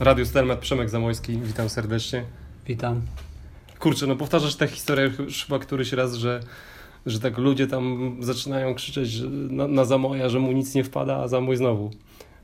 Radio 0.00 0.26
Stelmet, 0.26 0.58
Przemek 0.58 0.90
Zamojski, 0.90 1.38
witam 1.38 1.68
serdecznie. 1.68 2.24
Witam. 2.66 3.02
Kurczę, 3.78 4.06
no 4.06 4.16
powtarzasz 4.16 4.54
tę 4.56 4.68
historię 4.68 5.10
chyba 5.44 5.58
któryś 5.58 5.92
raz, 5.92 6.14
że, 6.14 6.40
że 7.06 7.20
tak 7.20 7.38
ludzie 7.38 7.66
tam 7.66 8.16
zaczynają 8.20 8.74
krzyczeć 8.74 9.20
na, 9.50 9.68
na 9.68 9.84
Zamoja, 9.84 10.28
że 10.28 10.38
mu 10.38 10.52
nic 10.52 10.74
nie 10.74 10.84
wpada, 10.84 11.16
a 11.16 11.28
Zamoj 11.28 11.56
znowu 11.56 11.90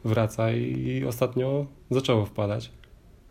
wraca 0.05 0.53
i, 0.53 0.89
i 0.89 1.05
ostatnio 1.05 1.67
zaczęło 1.91 2.27
wpadać. 2.27 2.71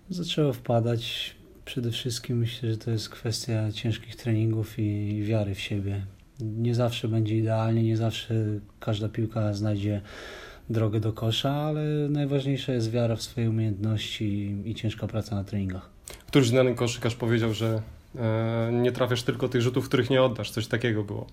Zaczęło 0.10 0.54
wpadać. 0.54 1.36
Przede 1.66 1.92
wszystkim 1.92 2.38
myślę, 2.38 2.72
że 2.72 2.78
to 2.78 2.92
jest 2.92 3.10
kwestia 3.10 3.72
ciężkich 3.72 4.16
treningów 4.16 4.80
i 4.80 5.22
wiary 5.24 5.56
w 5.56 5.60
siebie. 5.60 6.06
Nie 6.40 6.76
zawsze 6.76 7.08
będzie 7.08 7.38
idealnie, 7.38 7.84
nie 7.84 7.98
zawsze 7.98 8.34
każda 8.80 9.10
piłka 9.10 9.54
znajdzie 9.54 10.02
drogę 10.72 11.00
do 11.00 11.14
kosza, 11.14 11.52
ale 11.52 11.84
najważniejsza 12.10 12.74
jest 12.74 12.92
wiara 12.92 13.16
w 13.16 13.22
swoje 13.22 13.50
umiejętności 13.50 14.56
i 14.66 14.76
ciężka 14.76 15.08
praca 15.08 15.36
na 15.36 15.44
treningach. 15.44 15.90
Któryś 16.28 16.48
znany 16.48 16.76
koszykarz 16.76 17.16
powiedział, 17.16 17.54
że 17.54 17.82
e, 18.16 18.70
nie 18.74 18.92
trafiasz 18.92 19.24
tylko 19.24 19.50
tych 19.50 19.62
rzutów, 19.62 19.86
których 19.88 20.10
nie 20.10 20.24
oddasz. 20.24 20.52
Coś 20.52 20.68
takiego 20.68 21.04
było. 21.04 21.28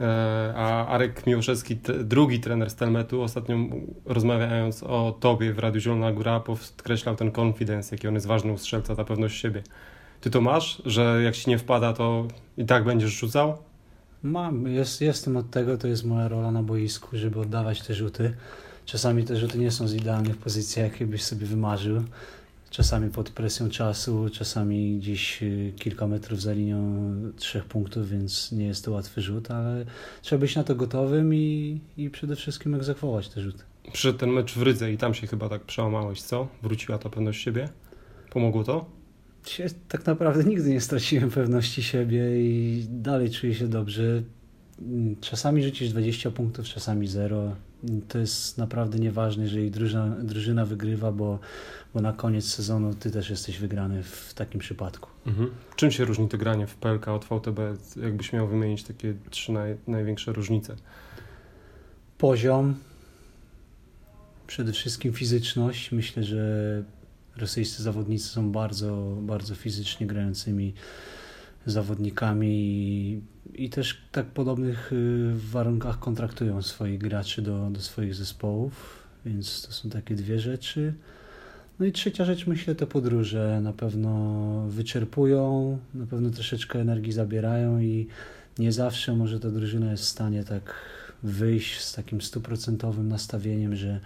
E, 0.00 0.52
a 0.56 0.86
Arek 0.86 1.26
Miłoszewski, 1.26 1.78
drugi 2.04 2.40
trener 2.40 2.70
Stelmetu, 2.70 3.22
ostatnio 3.22 3.56
rozmawiając 4.04 4.82
o 4.82 5.16
tobie 5.20 5.52
w 5.52 5.58
Radiu 5.58 5.80
Zielona 5.80 6.12
Góra, 6.12 6.40
podkreślał 6.40 7.16
ten 7.16 7.30
confidence, 7.40 7.94
jaki 7.94 8.08
on 8.08 8.14
jest 8.14 8.26
ważny 8.26 8.52
u 8.52 8.58
strzelca, 8.58 8.96
ta 8.96 9.04
pewność 9.04 9.40
siebie. 9.40 9.62
Ty 10.20 10.30
to 10.30 10.40
masz, 10.40 10.82
że 10.84 11.20
jak 11.22 11.36
ci 11.36 11.50
nie 11.50 11.58
wpada, 11.58 11.92
to 11.92 12.26
i 12.56 12.64
tak 12.64 12.84
będziesz 12.84 13.10
rzucał? 13.10 13.56
Mam, 14.22 14.66
jest, 14.66 15.00
jestem 15.00 15.36
od 15.36 15.50
tego, 15.50 15.78
to 15.78 15.88
jest 15.88 16.04
moja 16.04 16.28
rola 16.28 16.50
na 16.50 16.62
boisku, 16.62 17.08
żeby 17.12 17.40
oddawać 17.40 17.82
te 17.82 17.94
rzuty. 17.94 18.34
Czasami 18.86 19.24
te 19.24 19.36
rzuty 19.36 19.58
nie 19.58 19.70
są 19.70 19.88
z 19.88 19.94
idealnych 19.94 20.36
pozycji, 20.36 20.82
jakie 20.82 21.06
byś 21.06 21.22
sobie 21.22 21.46
wymarzył. 21.46 22.02
Czasami 22.70 23.10
pod 23.10 23.30
presją 23.30 23.70
czasu, 23.70 24.28
czasami 24.32 24.98
gdzieś 24.98 25.42
y, 25.42 25.72
kilka 25.76 26.06
metrów 26.06 26.42
za 26.42 26.52
linią 26.52 26.80
trzech 27.36 27.64
punktów, 27.64 28.08
więc 28.08 28.52
nie 28.52 28.66
jest 28.66 28.84
to 28.84 28.92
łatwy 28.92 29.22
rzut, 29.22 29.50
ale 29.50 29.84
trzeba 30.22 30.40
być 30.40 30.56
na 30.56 30.64
to 30.64 30.74
gotowym 30.74 31.34
i, 31.34 31.80
i 31.96 32.10
przede 32.10 32.36
wszystkim 32.36 32.74
egzekwować 32.74 33.28
te 33.28 33.40
rzuty. 33.40 33.64
Przyszedł 33.92 34.18
ten 34.18 34.30
mecz 34.30 34.54
w 34.54 34.62
Rydze 34.62 34.92
i 34.92 34.98
tam 34.98 35.14
się 35.14 35.26
chyba 35.26 35.48
tak 35.48 35.64
przełamałeś, 35.64 36.22
co? 36.22 36.48
Wróciła 36.62 36.98
ta 36.98 37.10
pewność 37.10 37.42
siebie? 37.42 37.68
Pomogło 38.30 38.64
to? 38.64 38.96
tak 39.88 40.06
naprawdę 40.06 40.44
nigdy 40.44 40.70
nie 40.70 40.80
straciłem 40.80 41.30
pewności 41.30 41.82
siebie 41.82 42.40
i 42.40 42.84
dalej 42.88 43.30
czuję 43.30 43.54
się 43.54 43.68
dobrze. 43.68 44.22
Czasami 45.20 45.62
rzucisz 45.62 45.88
20 45.88 46.30
punktów, 46.30 46.66
czasami 46.66 47.08
0. 47.08 47.56
To 48.08 48.18
jest 48.18 48.58
naprawdę 48.58 48.98
nieważne, 48.98 49.44
jeżeli 49.44 49.70
drużyna, 49.70 50.08
drużyna 50.08 50.64
wygrywa, 50.64 51.12
bo, 51.12 51.38
bo 51.94 52.00
na 52.00 52.12
koniec 52.12 52.44
sezonu 52.44 52.94
ty 52.94 53.10
też 53.10 53.30
jesteś 53.30 53.58
wygrany 53.58 54.02
w 54.02 54.34
takim 54.34 54.60
przypadku. 54.60 55.10
Mhm. 55.26 55.50
Czym 55.76 55.90
się 55.90 56.04
różni 56.04 56.28
to 56.28 56.38
granie 56.38 56.66
w 56.66 56.74
PLK 56.74 57.08
od 57.08 57.24
VTB? 57.24 57.60
Jakbyś 58.02 58.32
miał 58.32 58.48
wymienić 58.48 58.82
takie 58.82 59.14
trzy 59.30 59.52
naj, 59.52 59.76
największe 59.86 60.32
różnice? 60.32 60.76
Poziom, 62.18 62.74
przede 64.46 64.72
wszystkim 64.72 65.12
fizyczność. 65.12 65.92
Myślę, 65.92 66.22
że 66.22 66.82
rosyjscy 67.36 67.82
zawodnicy 67.82 68.28
są 68.28 68.52
bardzo, 68.52 69.16
bardzo 69.20 69.54
fizycznie 69.54 70.06
grającymi 70.06 70.74
zawodnikami 71.66 72.48
i, 72.48 73.20
i 73.64 73.70
też 73.70 74.00
tak 74.12 74.26
podobnych 74.26 74.92
y, 74.92 75.32
warunkach 75.34 75.98
kontraktują 75.98 76.62
swoich 76.62 76.98
graczy 76.98 77.42
do, 77.42 77.70
do 77.70 77.80
swoich 77.80 78.14
zespołów, 78.14 79.02
więc 79.26 79.62
to 79.62 79.72
są 79.72 79.90
takie 79.90 80.14
dwie 80.14 80.38
rzeczy. 80.40 80.94
No 81.80 81.86
i 81.86 81.92
trzecia 81.92 82.24
rzecz, 82.24 82.46
myślę, 82.46 82.74
te 82.74 82.86
podróże 82.86 83.60
na 83.62 83.72
pewno 83.72 84.64
wyczerpują, 84.68 85.78
na 85.94 86.06
pewno 86.06 86.30
troszeczkę 86.30 86.80
energii 86.80 87.12
zabierają 87.12 87.80
i 87.80 88.06
nie 88.58 88.72
zawsze 88.72 89.16
może 89.16 89.40
ta 89.40 89.50
drużyna 89.50 89.90
jest 89.90 90.02
w 90.02 90.08
stanie 90.08 90.44
tak 90.44 90.74
wyjść 91.22 91.80
z 91.80 91.94
takim 91.94 92.20
stuprocentowym 92.20 93.08
nastawieniem, 93.08 93.76
że 93.76 94.00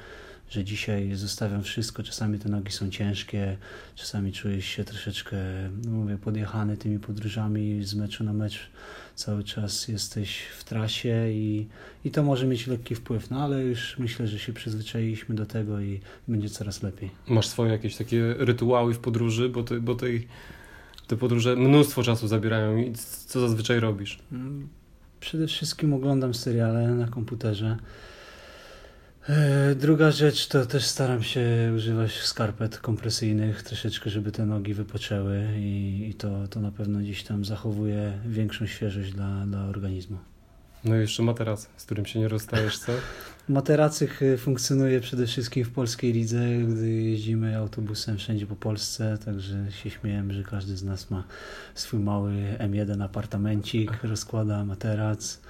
że 0.51 0.65
dzisiaj 0.65 1.15
zostawiam 1.15 1.63
wszystko. 1.63 2.03
Czasami 2.03 2.39
te 2.39 2.49
nogi 2.49 2.73
są 2.73 2.91
ciężkie, 2.91 3.57
czasami 3.95 4.33
czujesz 4.33 4.65
się 4.65 4.85
troszeczkę, 4.85 5.37
no 5.85 5.91
mówię, 5.91 6.19
podjechany 6.19 6.77
tymi 6.77 6.99
podróżami 6.99 7.85
z 7.85 7.95
meczu 7.95 8.25
na 8.25 8.33
mecz. 8.33 8.71
Cały 9.15 9.45
czas 9.45 9.89
jesteś 9.89 10.41
w 10.59 10.65
trasie 10.65 11.31
i, 11.31 11.67
i 12.05 12.11
to 12.11 12.23
może 12.23 12.47
mieć 12.47 12.67
lekki 12.67 12.95
wpływ, 12.95 13.31
no 13.31 13.43
ale 13.43 13.63
już 13.63 13.99
myślę, 13.99 14.27
że 14.27 14.39
się 14.39 14.53
przyzwyczailiśmy 14.53 15.35
do 15.35 15.47
tego 15.47 15.81
i 15.81 16.01
będzie 16.29 16.49
coraz 16.49 16.83
lepiej. 16.83 17.11
Masz 17.29 17.49
swoje 17.49 17.73
jakieś 17.73 17.97
takie 17.97 18.35
rytuały 18.39 18.95
w 18.95 18.99
podróży, 18.99 19.49
bo, 19.49 19.63
ty, 19.63 19.81
bo 19.81 19.95
tej, 19.95 20.29
te 21.07 21.17
podróże 21.17 21.57
mnóstwo 21.57 22.03
czasu 22.03 22.29
zabierają 22.29 22.77
i 22.77 22.93
co 23.27 23.41
zazwyczaj 23.41 23.81
robisz? 23.81 24.19
Mm, 24.33 24.69
przede 25.21 25.47
wszystkim 25.47 25.95
oglądam 25.95 26.35
seriale 26.35 26.89
na 26.89 27.07
komputerze. 27.09 27.77
E, 29.29 29.75
druga 29.75 30.11
rzecz 30.11 30.49
to 30.49 30.67
też 30.67 30.85
staram 30.85 31.23
się 31.23 31.73
używać 31.77 32.13
skarpet 32.13 32.79
kompresyjnych 32.79 33.63
troszeczkę, 33.63 34.11
żeby 34.11 34.33
te 34.33 34.47
nogi 34.47 34.75
wypoczęły 34.75 35.49
i, 35.57 36.07
i 36.11 36.15
to, 36.15 36.49
to 36.49 36.61
na 36.61 36.71
pewno 36.71 36.99
gdzieś 36.99 37.23
tam 37.23 37.45
zachowuje 37.45 38.13
większą 38.27 38.67
świeżość 38.67 39.13
dla, 39.13 39.47
dla 39.47 39.65
organizmu. 39.65 40.19
No 40.85 40.97
i 40.97 41.01
jeszcze 41.01 41.23
materac, 41.23 41.69
z 41.77 41.85
którym 41.85 42.07
się 42.07 42.19
nie 42.19 42.29
rozstajesz, 42.29 42.79
co? 42.79 42.93
Materacyk 43.49 44.23
y, 44.23 44.39
funkcjonuje 44.39 45.01
przede 45.01 45.27
wszystkim 45.27 45.65
w 45.65 45.71
polskiej 45.71 46.13
lidze, 46.13 46.41
gdy 46.69 46.91
jeździmy 46.91 47.57
autobusem 47.57 48.19
wszędzie 48.19 48.47
po 48.47 48.57
Polsce, 48.57 49.19
także 49.25 49.73
się 49.83 49.91
śmiejemy, 49.91 50.35
że 50.35 50.43
każdy 50.43 50.77
z 50.77 50.85
nas 50.85 51.11
ma 51.11 51.25
swój 51.75 52.01
mały 52.01 52.33
M1 52.59 53.05
apartamencik, 53.05 54.03
rozkłada 54.03 54.65
materac. 54.65 55.41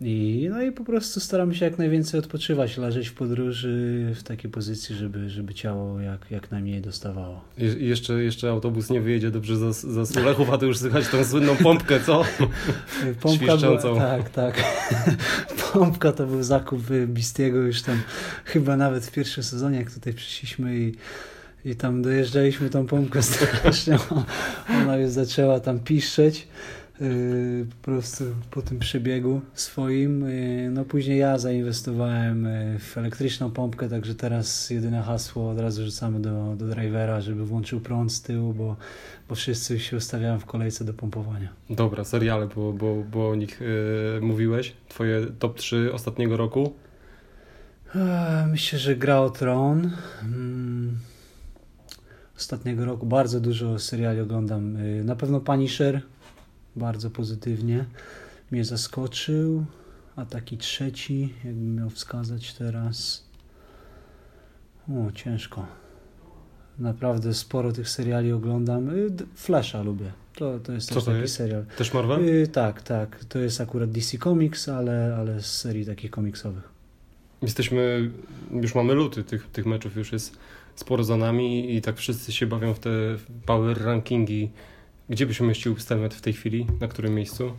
I, 0.00 0.48
no 0.50 0.62
i 0.62 0.72
po 0.72 0.84
prostu 0.84 1.20
staramy 1.20 1.54
się 1.54 1.64
jak 1.64 1.78
najwięcej 1.78 2.20
odpoczywać, 2.20 2.76
leżeć 2.76 3.08
w 3.08 3.14
podróży 3.14 4.06
w 4.14 4.22
takiej 4.22 4.50
pozycji, 4.50 4.96
żeby, 4.96 5.30
żeby 5.30 5.54
ciało 5.54 6.00
jak, 6.00 6.30
jak 6.30 6.50
najmniej 6.50 6.80
dostawało. 6.80 7.44
I 7.58 7.86
jeszcze, 7.86 8.22
jeszcze 8.22 8.50
autobus 8.50 8.90
nie 8.90 9.00
wyjedzie 9.00 9.30
dobrze 9.30 9.56
za, 9.56 9.72
za 9.72 10.06
Sulechów, 10.06 10.50
a 10.50 10.58
to 10.58 10.66
już 10.66 10.78
słychać 10.78 11.08
tą 11.08 11.24
słynną 11.24 11.56
pompkę, 11.56 12.00
co? 12.00 12.24
Pompka 13.22 13.56
była, 13.56 13.96
tak, 13.98 14.30
tak. 14.30 14.64
Pompka 15.72 16.12
to 16.12 16.26
był 16.26 16.42
zakup 16.42 16.80
Bistiego 17.06 17.58
już 17.58 17.82
tam 17.82 18.00
chyba 18.44 18.76
nawet 18.76 19.06
w 19.06 19.12
pierwszym 19.12 19.42
sezonie, 19.42 19.78
jak 19.78 19.90
tutaj 19.90 20.14
przyszliśmy 20.14 20.78
i 20.78 20.94
i 21.64 21.76
tam 21.76 22.02
dojeżdżaliśmy 22.02 22.70
tą 22.70 22.86
pompkę 22.86 23.22
strasznie. 23.32 23.98
Ona 24.82 24.96
już 24.96 25.10
zaczęła 25.10 25.60
tam 25.60 25.80
piszczeć. 25.80 26.48
Y, 27.02 27.66
po 27.82 27.84
prostu 27.84 28.24
po 28.50 28.62
tym 28.62 28.78
przebiegu 28.78 29.40
swoim. 29.54 30.24
Y, 30.24 30.70
no 30.72 30.84
później 30.84 31.18
ja 31.18 31.38
zainwestowałem 31.38 32.46
y, 32.46 32.78
w 32.78 32.98
elektryczną 32.98 33.50
pompkę, 33.50 33.88
także 33.88 34.14
teraz 34.14 34.70
jedyne 34.70 35.02
hasło 35.02 35.50
od 35.50 35.58
razu 35.58 35.84
rzucamy 35.84 36.20
do, 36.20 36.54
do 36.56 36.66
drivera, 36.66 37.20
żeby 37.20 37.44
włączył 37.44 37.80
prąd 37.80 38.12
z 38.12 38.22
tyłu, 38.22 38.54
bo, 38.54 38.76
bo 39.28 39.34
wszyscy 39.34 39.80
się 39.80 39.96
ustawiają 39.96 40.38
w 40.38 40.44
kolejce 40.44 40.84
do 40.84 40.94
pompowania. 40.94 41.48
Dobra, 41.70 42.04
seriale, 42.04 42.46
bo, 42.56 42.72
bo, 42.72 43.04
bo 43.12 43.30
o 43.30 43.34
nich 43.34 43.60
yy, 43.60 44.20
mówiłeś. 44.20 44.72
Twoje 44.88 45.26
top 45.38 45.58
3 45.58 45.92
ostatniego 45.92 46.36
roku? 46.36 46.72
Myślę, 48.50 48.78
że 48.78 48.96
Gra 48.96 49.20
o 49.20 49.30
Tron. 49.30 49.90
Hmm. 50.20 50.98
Ostatniego 52.36 52.84
roku 52.84 53.06
bardzo 53.06 53.40
dużo 53.40 53.78
seriali 53.78 54.20
oglądam. 54.20 54.76
Na 55.04 55.16
pewno 55.16 55.40
Punisher, 55.40 56.02
bardzo 56.78 57.10
pozytywnie 57.10 57.84
mnie 58.50 58.64
zaskoczył. 58.64 59.64
A 60.16 60.24
taki 60.24 60.58
trzeci, 60.58 61.34
jakbym 61.44 61.74
miał 61.76 61.90
wskazać 61.90 62.54
teraz. 62.54 63.24
O, 64.88 65.12
ciężko. 65.12 65.66
Naprawdę 66.78 67.34
sporo 67.34 67.72
tych 67.72 67.88
seriali 67.88 68.32
oglądam. 68.32 68.90
Y, 68.90 69.10
Flasha 69.34 69.82
lubię. 69.82 70.12
To, 70.34 70.58
to 70.58 70.72
jest 70.72 70.88
Co 70.88 70.94
też 70.94 71.04
to 71.04 71.10
taki 71.10 71.22
jest? 71.22 71.34
serial. 71.34 71.64
Też 71.78 71.94
Marvel? 71.94 72.24
Yy, 72.24 72.46
tak, 72.46 72.82
tak. 72.82 73.24
To 73.24 73.38
jest 73.38 73.60
akurat 73.60 73.90
DC 73.90 74.18
Comics, 74.18 74.68
ale, 74.68 75.16
ale 75.18 75.42
z 75.42 75.46
serii 75.46 75.86
takich 75.86 76.10
komiksowych. 76.10 76.68
Jesteśmy, 77.42 78.10
już 78.52 78.74
mamy 78.74 78.94
luty, 78.94 79.24
tych, 79.24 79.46
tych 79.50 79.66
meczów 79.66 79.96
już 79.96 80.12
jest 80.12 80.36
sporo 80.74 81.04
za 81.04 81.16
nami 81.16 81.76
i 81.76 81.82
tak 81.82 81.96
wszyscy 81.96 82.32
się 82.32 82.46
bawią 82.46 82.74
w 82.74 82.78
te 82.78 82.90
power 83.46 83.82
rankingi 83.82 84.50
gdzie 85.10 85.26
byś 85.26 85.40
umieścił 85.40 85.78
Stelmet 85.78 86.14
w 86.14 86.20
tej 86.20 86.32
chwili? 86.32 86.66
Na 86.80 86.88
którym 86.88 87.14
miejscu? 87.14 87.52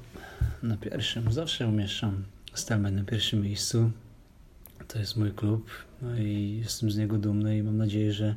Na 0.63 0.77
pierwszym. 0.77 1.31
Zawsze 1.31 1.67
umieszczam 1.67 2.23
Stelmet 2.53 2.95
na 2.95 3.03
pierwszym 3.03 3.41
miejscu. 3.41 3.91
To 4.87 4.99
jest 4.99 5.17
mój 5.17 5.31
klub 5.31 5.69
no 6.01 6.17
i 6.17 6.59
jestem 6.63 6.91
z 6.91 6.97
niego 6.97 7.17
dumny 7.17 7.57
i 7.57 7.63
mam 7.63 7.77
nadzieję, 7.77 8.13
że 8.13 8.35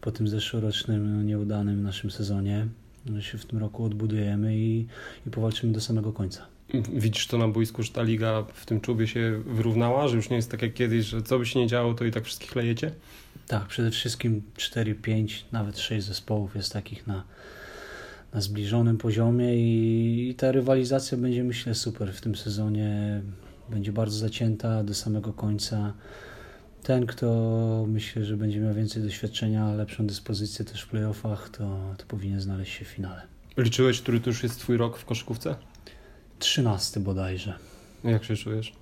po 0.00 0.12
tym 0.12 0.28
zeszłorocznym 0.28 1.26
nieudanym 1.26 1.82
naszym 1.82 2.10
sezonie 2.10 2.66
że 3.14 3.22
się 3.22 3.38
w 3.38 3.46
tym 3.46 3.58
roku 3.58 3.84
odbudujemy 3.84 4.56
i, 4.56 4.86
i 5.26 5.30
powalczymy 5.30 5.72
do 5.72 5.80
samego 5.80 6.12
końca. 6.12 6.46
Widzisz 6.92 7.26
to 7.26 7.38
na 7.38 7.48
boisku, 7.48 7.82
że 7.82 7.92
ta 7.92 8.02
liga 8.02 8.44
w 8.54 8.66
tym 8.66 8.80
czubie 8.80 9.06
się 9.06 9.42
wyrównała, 9.46 10.08
że 10.08 10.16
już 10.16 10.30
nie 10.30 10.36
jest 10.36 10.50
tak 10.50 10.62
jak 10.62 10.74
kiedyś, 10.74 11.06
że 11.06 11.22
co 11.22 11.38
by 11.38 11.46
się 11.46 11.60
nie 11.60 11.66
działo, 11.66 11.94
to 11.94 12.04
i 12.04 12.10
tak 12.10 12.24
wszystkich 12.24 12.56
lejecie? 12.56 12.92
Tak, 13.46 13.66
przede 13.66 13.90
wszystkim 13.90 14.42
4, 14.56 14.94
5, 14.94 15.44
nawet 15.52 15.78
6 15.78 16.06
zespołów 16.06 16.56
jest 16.56 16.72
takich 16.72 17.06
na, 17.06 17.24
na 18.34 18.40
zbliżonym 18.40 18.98
poziomie 18.98 19.56
i, 19.56 20.28
i 20.30 20.34
ta 20.34 20.52
rywalizacja 20.52 21.18
będzie 21.18 21.44
myślę 21.44 21.74
super 21.74 22.12
w 22.12 22.20
tym 22.20 22.34
sezonie. 22.34 23.20
Będzie 23.70 23.92
bardzo 23.92 24.18
zacięta 24.18 24.84
do 24.84 24.94
samego 24.94 25.32
końca. 25.32 25.92
Ten, 26.82 27.06
kto 27.06 27.84
myślę, 27.88 28.24
że 28.24 28.36
będzie 28.36 28.60
miał 28.60 28.74
więcej 28.74 29.02
doświadczenia, 29.02 29.74
lepszą 29.74 30.06
dyspozycję 30.06 30.64
też 30.64 30.82
w 30.82 30.88
playoffach, 30.88 31.48
to, 31.48 31.94
to 31.98 32.04
powinien 32.08 32.40
znaleźć 32.40 32.72
się 32.72 32.84
w 32.84 32.88
finale. 32.88 33.22
Liczyłeś, 33.56 34.00
który 34.00 34.20
to 34.20 34.30
już 34.30 34.42
jest 34.42 34.60
twój 34.60 34.76
rok 34.76 34.98
w 34.98 35.04
koszykówce? 35.04 35.56
Trzynasty 36.38 37.00
bodajże. 37.00 37.54
Jak 38.04 38.24
się 38.24 38.36
czujesz? 38.36 38.72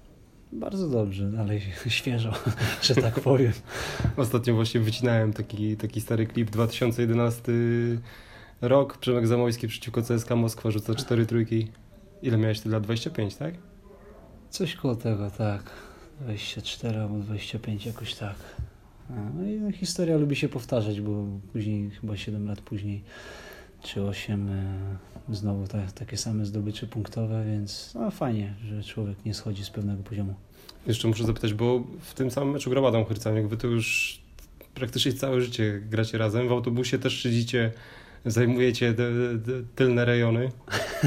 Bardzo 0.53 0.89
dobrze, 0.89 1.31
ale 1.39 1.61
świeżo, 1.89 2.33
że 2.83 2.95
tak 2.95 3.21
powiem. 3.21 3.53
Ostatnio 4.17 4.55
właśnie 4.55 4.81
wycinałem 4.81 5.33
taki, 5.33 5.77
taki 5.77 6.01
stary 6.01 6.27
klip, 6.27 6.51
2011 6.51 7.43
rok, 8.69 8.99
Przemek 8.99 9.27
Zamojski 9.27 9.69
przeciwko 9.69 10.03
CSK 10.03 10.31
Moskwa 10.31 10.71
rzuca 10.71 10.95
cztery 10.95 11.27
trójki. 11.27 11.69
Ile 12.23 12.37
miałeś 12.37 12.61
ty 12.61 12.69
lat? 12.69 12.83
25, 12.83 13.37
tak? 13.37 13.55
Coś 14.51 14.75
koło 14.75 14.97
tego, 14.97 15.31
tak. 15.31 15.71
24 16.21 17.01
albo 17.01 17.19
25, 17.19 17.87
jakoś 17.87 18.15
tak. 18.15 18.37
No 19.11 19.45
i 19.45 19.73
historia 19.73 20.17
lubi 20.17 20.37
się 20.37 20.49
powtarzać, 20.49 21.01
bo 21.01 21.27
później, 21.53 21.91
chyba 21.91 22.17
7 22.17 22.47
lat 22.47 22.61
później, 22.61 23.03
czy 23.83 24.03
8, 24.03 24.49
e, 24.49 25.35
znowu 25.35 25.67
ta, 25.67 25.79
takie 25.95 26.17
same 26.17 26.47
zdobycze 26.47 26.87
punktowe, 26.87 27.45
więc 27.47 27.93
no, 27.95 28.11
fajnie, 28.11 28.55
że 28.65 28.83
człowiek 28.83 29.25
nie 29.25 29.35
schodzi 29.35 29.65
z 29.65 29.71
pewnego 29.71 30.03
poziomu. 30.03 30.35
Jeszcze 30.87 31.09
muszę 31.09 31.25
zapytać, 31.25 31.55
bo 31.55 31.85
w 32.01 32.15
tym 32.15 32.31
samym 32.31 32.51
meczu 32.51 32.71
grał 32.71 32.87
Adam 32.87 33.05
Chrycaniak, 33.05 33.49
wy 33.49 33.57
to 33.57 33.67
już 33.67 34.19
praktycznie 34.75 35.13
całe 35.13 35.41
życie 35.41 35.81
gracie 35.91 36.19
razem, 36.19 36.49
w 36.49 36.53
autobusie 36.53 36.99
też 36.99 37.23
siedzicie 37.23 37.73
zajmujecie 38.27 38.95
tylne 39.75 40.05
rejony. 40.05 40.49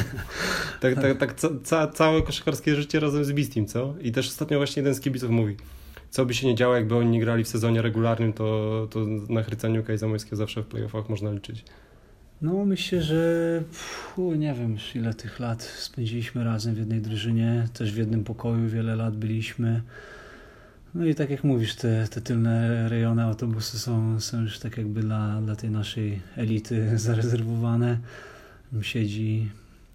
tak, 0.82 0.96
tak, 0.96 1.18
tak 1.18 1.34
ca, 1.64 1.88
całe 1.88 2.22
koszykarskie 2.22 2.76
życie 2.76 3.00
razem 3.00 3.26
z 3.26 3.34
Bistim, 3.34 3.66
co? 3.66 3.96
I 4.02 4.12
też 4.12 4.28
ostatnio 4.28 4.58
właśnie 4.58 4.80
jeden 4.80 4.96
z 4.96 5.00
kibiców 5.00 5.30
mówi, 5.30 5.56
co 6.10 6.26
by 6.26 6.34
się 6.34 6.48
nie 6.48 6.56
działo, 6.56 6.76
jakby 6.76 6.96
oni 6.96 7.10
nie 7.10 7.20
grali 7.20 7.44
w 7.44 7.48
sezonie 7.48 7.82
regularnym, 7.82 8.34
to, 8.34 8.88
to 8.92 9.00
na 9.30 9.44
Chrycaniuka 9.44 9.94
i 9.94 9.98
Zamojskiego 9.98 10.36
zawsze 10.36 10.64
w 10.64 10.66
playoffach 10.66 11.10
można 11.10 11.32
liczyć. 11.32 11.66
No 12.42 12.66
myślę, 12.66 13.02
że 13.02 13.64
fu, 13.72 14.36
nie 14.36 14.54
wiem 14.54 14.72
już 14.72 14.96
ile 14.96 15.14
tych 15.14 15.40
lat 15.40 15.64
spędziliśmy 15.64 16.44
razem 16.44 16.76
w 16.76 16.78
jednej 16.78 17.02
drużynie, 17.02 17.68
też 17.74 17.94
w 17.94 17.98
jednym 17.98 18.24
pokoju 18.24 18.70
wiele 18.70 18.96
lat 18.96 19.16
byliśmy. 19.16 19.82
No 20.96 21.06
i 21.06 21.16
tak 21.16 21.30
jak 21.30 21.44
mówisz, 21.44 21.76
te, 21.76 22.08
te 22.08 22.22
tylne 22.22 22.90
rejony 22.90 23.24
autobusy 23.24 23.80
są, 23.80 24.20
są 24.20 24.42
już 24.42 24.60
tak 24.60 24.78
jakby 24.78 25.02
dla, 25.02 25.42
dla 25.42 25.56
tej 25.56 25.70
naszej 25.70 26.22
elity 26.36 26.92
zarezerwowane. 27.00 28.00
Siedzi, 28.82 29.50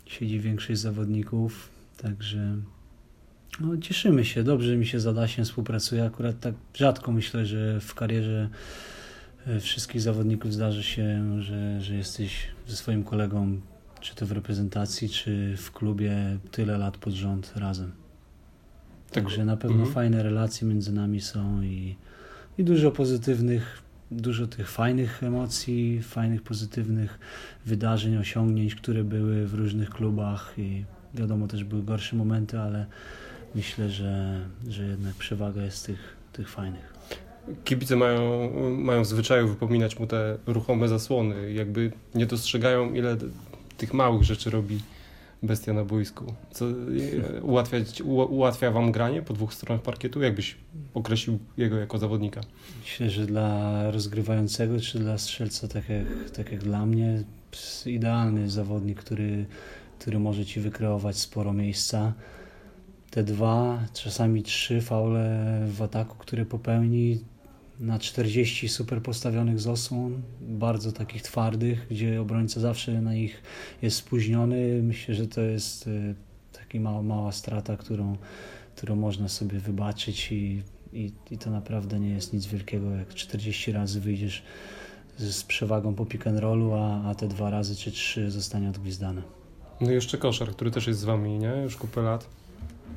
siedzi 0.06 0.40
większość 0.40 0.80
zawodników, 0.80 1.68
także 1.96 2.56
no, 3.60 3.76
cieszymy 3.76 4.24
się. 4.24 4.44
Dobrze 4.44 4.76
mi 4.76 4.86
się 4.86 5.00
z 5.00 5.06
Adasiem 5.06 5.44
współpracuje. 5.44 6.04
Akurat 6.04 6.40
tak 6.40 6.54
rzadko 6.74 7.12
myślę, 7.12 7.46
że 7.46 7.80
w 7.80 7.94
karierze 7.94 8.48
e, 9.46 9.60
wszystkich 9.60 10.00
zawodników 10.00 10.52
zdarzy 10.52 10.82
się, 10.82 11.42
że, 11.42 11.80
że 11.80 11.94
jesteś 11.94 12.46
ze 12.68 12.76
swoim 12.76 13.04
kolegą, 13.04 13.60
czy 14.00 14.14
to 14.14 14.26
w 14.26 14.32
reprezentacji, 14.32 15.08
czy 15.08 15.56
w 15.56 15.72
klubie 15.72 16.38
tyle 16.50 16.78
lat 16.78 16.96
pod 16.96 17.12
rząd 17.12 17.52
razem. 17.56 18.01
Także 19.12 19.44
na 19.44 19.56
pewno 19.56 19.76
mhm. 19.76 19.94
fajne 19.94 20.22
relacje 20.22 20.68
między 20.68 20.92
nami 20.92 21.20
są 21.20 21.62
i, 21.62 21.96
i 22.58 22.64
dużo 22.64 22.90
pozytywnych, 22.90 23.82
dużo 24.10 24.46
tych 24.46 24.70
fajnych 24.70 25.22
emocji, 25.22 26.02
fajnych, 26.02 26.42
pozytywnych 26.42 27.18
wydarzeń, 27.66 28.16
osiągnięć, 28.16 28.74
które 28.74 29.04
były 29.04 29.46
w 29.46 29.54
różnych 29.54 29.90
klubach 29.90 30.54
i 30.58 30.84
wiadomo 31.14 31.48
też 31.48 31.64
były 31.64 31.82
gorsze 31.82 32.16
momenty, 32.16 32.60
ale 32.60 32.86
myślę, 33.54 33.90
że, 33.90 34.40
że 34.68 34.84
jednak 34.84 35.14
przewaga 35.14 35.62
jest 35.62 35.86
tych, 35.86 36.16
tych 36.32 36.50
fajnych. 36.50 36.92
Kibice 37.64 37.96
mają, 37.96 38.50
mają 38.70 39.02
w 39.02 39.06
zwyczaju 39.06 39.48
wypominać 39.48 39.98
mu 39.98 40.06
te 40.06 40.36
ruchome 40.46 40.88
zasłony, 40.88 41.52
jakby 41.52 41.92
nie 42.14 42.26
dostrzegają 42.26 42.94
ile 42.94 43.16
tych 43.76 43.94
małych 43.94 44.22
rzeczy 44.22 44.50
robi 44.50 44.80
bestia 45.42 45.72
na 45.72 45.84
boisku. 45.84 46.34
Co 46.50 46.66
ułatwia, 47.42 47.78
ułatwia 48.28 48.70
wam 48.70 48.92
granie 48.92 49.22
po 49.22 49.34
dwóch 49.34 49.54
stronach 49.54 49.82
parkietu? 49.82 50.22
Jakbyś 50.22 50.56
określił 50.94 51.38
jego 51.56 51.76
jako 51.76 51.98
zawodnika? 51.98 52.40
Myślę, 52.82 53.10
że 53.10 53.26
dla 53.26 53.90
rozgrywającego 53.90 54.80
czy 54.80 54.98
dla 54.98 55.18
strzelca, 55.18 55.68
tak 55.68 55.88
jak, 55.88 56.30
tak 56.30 56.52
jak 56.52 56.62
dla 56.62 56.86
mnie, 56.86 57.24
idealny 57.86 58.50
zawodnik, 58.50 58.98
który, 58.98 59.46
który 59.98 60.18
może 60.18 60.44
ci 60.44 60.60
wykreować 60.60 61.18
sporo 61.18 61.52
miejsca. 61.52 62.12
Te 63.10 63.22
dwa, 63.22 63.78
czasami 63.92 64.42
trzy 64.42 64.80
faule 64.80 65.60
w 65.66 65.82
ataku, 65.82 66.16
które 66.18 66.46
popełni, 66.46 67.24
na 67.82 67.98
40 67.98 68.68
super 68.68 69.02
postawionych 69.02 69.60
zasłon, 69.60 70.22
bardzo 70.40 70.92
takich 70.92 71.22
twardych, 71.22 71.86
gdzie 71.90 72.20
obrońca 72.20 72.60
zawsze 72.60 73.00
na 73.00 73.14
nich 73.14 73.42
jest 73.82 73.96
spóźniony. 73.96 74.82
Myślę, 74.82 75.14
że 75.14 75.26
to 75.26 75.40
jest 75.40 75.86
e, 75.86 76.14
taka 76.52 76.78
mała, 76.78 77.02
mała 77.02 77.32
strata, 77.32 77.76
którą, 77.76 78.16
którą 78.76 78.96
można 78.96 79.28
sobie 79.28 79.58
wybaczyć 79.58 80.32
i, 80.32 80.62
i, 80.92 81.12
i 81.30 81.38
to 81.38 81.50
naprawdę 81.50 82.00
nie 82.00 82.10
jest 82.10 82.32
nic 82.32 82.46
wielkiego, 82.46 82.90
jak 82.90 83.14
40 83.14 83.72
razy 83.72 84.00
wyjdziesz 84.00 84.42
z 85.18 85.42
przewagą 85.42 85.94
po 85.94 86.06
pick 86.06 86.26
and 86.26 86.38
rollu, 86.38 86.72
a, 86.74 87.02
a 87.04 87.14
te 87.14 87.28
dwa 87.28 87.50
razy 87.50 87.76
czy 87.76 87.92
trzy 87.92 88.30
zostanie 88.30 88.68
odgwizdane. 88.68 89.22
No 89.80 89.90
i 89.90 89.94
jeszcze 89.94 90.18
koszar, 90.18 90.50
który 90.50 90.70
też 90.70 90.86
jest 90.86 91.00
z 91.00 91.04
wami, 91.04 91.38
nie? 91.38 91.52
Już 91.62 91.76
kupę 91.76 92.02
lat. 92.02 92.26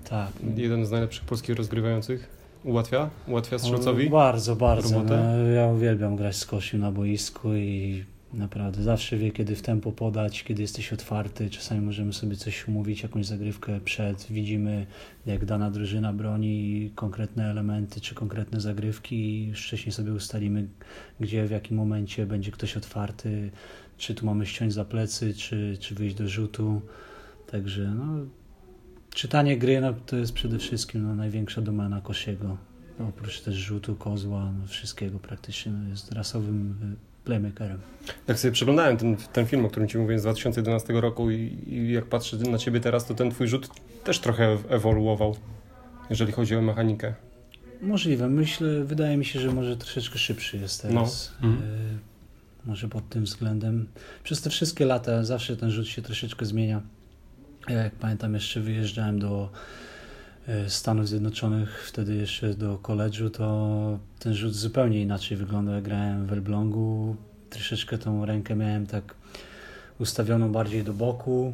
Tak. 0.09 0.31
Jeden 0.55 0.85
z 0.85 0.91
najlepszych 0.91 1.25
polskich 1.25 1.55
rozgrywających. 1.55 2.44
Ułatwia? 2.65 3.09
Ułatwia 3.27 3.59
strzelcowi? 3.59 4.09
Bardzo, 4.09 4.55
bardzo. 4.55 5.03
No, 5.03 5.37
ja 5.37 5.67
uwielbiam 5.67 6.15
grać 6.15 6.35
z 6.35 6.45
Kosiu 6.45 6.77
na 6.77 6.91
boisku 6.91 7.53
i 7.53 8.03
naprawdę 8.33 8.83
zawsze 8.83 9.17
wie, 9.17 9.31
kiedy 9.31 9.55
w 9.55 9.61
tempo 9.61 9.91
podać, 9.91 10.43
kiedy 10.43 10.61
jesteś 10.61 10.93
otwarty. 10.93 11.49
Czasami 11.49 11.81
możemy 11.81 12.13
sobie 12.13 12.35
coś 12.35 12.67
umówić, 12.67 13.03
jakąś 13.03 13.25
zagrywkę 13.25 13.79
przed. 13.79 14.27
Widzimy, 14.29 14.85
jak 15.25 15.45
dana 15.45 15.71
drużyna 15.71 16.13
broni 16.13 16.91
konkretne 16.95 17.51
elementy 17.51 18.01
czy 18.01 18.15
konkretne 18.15 18.61
zagrywki 18.61 19.15
i 19.15 19.47
już 19.47 19.65
wcześniej 19.67 19.91
sobie 19.93 20.13
ustalimy, 20.13 20.67
gdzie, 21.19 21.45
w 21.45 21.51
jakim 21.51 21.77
momencie 21.77 22.25
będzie 22.25 22.51
ktoś 22.51 22.77
otwarty, 22.77 23.51
czy 23.97 24.15
tu 24.15 24.25
mamy 24.25 24.45
ściąć 24.45 24.73
za 24.73 24.85
plecy, 24.85 25.33
czy, 25.33 25.77
czy 25.79 25.95
wyjść 25.95 26.15
do 26.15 26.27
rzutu. 26.27 26.81
Także 27.51 27.93
no, 27.95 28.25
czytanie 29.15 29.57
gry 29.57 29.81
no, 29.81 29.93
to 30.05 30.15
jest 30.15 30.33
przede 30.33 30.59
wszystkim 30.59 31.03
no, 31.03 31.15
największa 31.15 31.61
domena 31.61 32.01
Kosiego. 32.01 32.57
No, 32.99 33.07
oprócz 33.07 33.41
też 33.41 33.55
rzutu, 33.55 33.95
kozła, 33.95 34.51
no, 34.59 34.67
wszystkiego 34.67 35.19
praktycznie. 35.19 35.71
No, 35.71 35.89
jest 35.89 36.11
rasowym 36.11 36.71
y, 36.93 37.25
playmakerem. 37.25 37.79
Jak 38.27 38.39
sobie 38.39 38.51
przeglądałem 38.51 38.97
ten, 38.97 39.17
ten 39.33 39.45
film, 39.45 39.65
o 39.65 39.69
którym 39.69 39.89
Ci 39.89 39.97
mówiłem 39.97 40.19
z 40.19 40.23
2011 40.23 40.93
roku 40.93 41.31
i, 41.31 41.57
i 41.67 41.91
jak 41.91 42.05
patrzę 42.05 42.37
na 42.37 42.57
Ciebie 42.57 42.79
teraz, 42.79 43.05
to 43.05 43.13
ten 43.13 43.31
Twój 43.31 43.47
rzut 43.47 43.69
też 44.03 44.19
trochę 44.19 44.57
ewoluował, 44.69 45.35
jeżeli 46.09 46.31
chodzi 46.31 46.55
o 46.55 46.61
mechanikę. 46.61 47.13
Możliwe. 47.81 48.29
Myślę, 48.29 48.83
wydaje 48.83 49.17
mi 49.17 49.25
się, 49.25 49.39
że 49.39 49.51
może 49.51 49.77
troszeczkę 49.77 50.19
szybszy 50.19 50.57
jest 50.57 50.81
teraz. 50.81 51.33
No. 51.41 51.47
Mhm. 51.47 51.69
Y 51.71 52.15
może 52.65 52.89
pod 52.89 53.09
tym 53.09 53.23
względem. 53.23 53.87
Przez 54.23 54.41
te 54.41 54.49
wszystkie 54.49 54.85
lata 54.85 55.23
zawsze 55.23 55.57
ten 55.57 55.71
rzut 55.71 55.87
się 55.87 56.01
troszeczkę 56.01 56.45
zmienia. 56.45 56.81
Ja 57.69 57.83
jak 57.83 57.95
pamiętam 57.95 58.33
jeszcze 58.33 58.61
wyjeżdżałem 58.61 59.19
do 59.19 59.49
e, 60.47 60.69
Stanów 60.69 61.07
Zjednoczonych, 61.07 61.83
wtedy 61.87 62.15
jeszcze 62.15 62.53
do 62.53 62.77
koledżu, 62.77 63.29
to 63.29 63.99
ten 64.19 64.33
rzut 64.33 64.53
zupełnie 64.55 65.01
inaczej 65.01 65.37
wyglądał. 65.37 65.81
Grałem 65.81 66.25
w 66.25 66.33
Elblągu, 66.33 67.15
troszeczkę 67.49 67.97
tą 67.97 68.25
rękę 68.25 68.55
miałem 68.55 68.87
tak 68.87 69.15
ustawioną 69.99 70.51
bardziej 70.51 70.83
do 70.83 70.93
boku, 70.93 71.53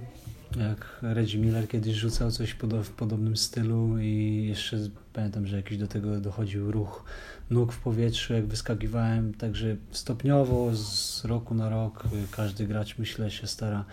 jak 0.55 0.99
Reggie 1.01 1.39
Miller 1.39 1.67
kiedyś 1.67 1.95
rzucał 1.95 2.31
coś 2.31 2.55
w 2.83 2.91
podobnym 2.91 3.37
stylu 3.37 3.99
i 3.99 4.45
jeszcze 4.49 4.77
pamiętam, 5.13 5.47
że 5.47 5.55
jakiś 5.55 5.77
do 5.77 5.87
tego 5.87 6.19
dochodził 6.19 6.71
ruch 6.71 7.03
nóg 7.49 7.71
w 7.73 7.79
powietrzu, 7.79 8.33
jak 8.33 8.45
wyskakiwałem, 8.45 9.33
także 9.33 9.75
stopniowo 9.91 10.75
z 10.75 11.25
roku 11.25 11.53
na 11.53 11.69
rok 11.69 12.03
każdy 12.31 12.67
gracz 12.67 12.97
myślę 12.97 13.31
się 13.31 13.47
stara 13.47 13.85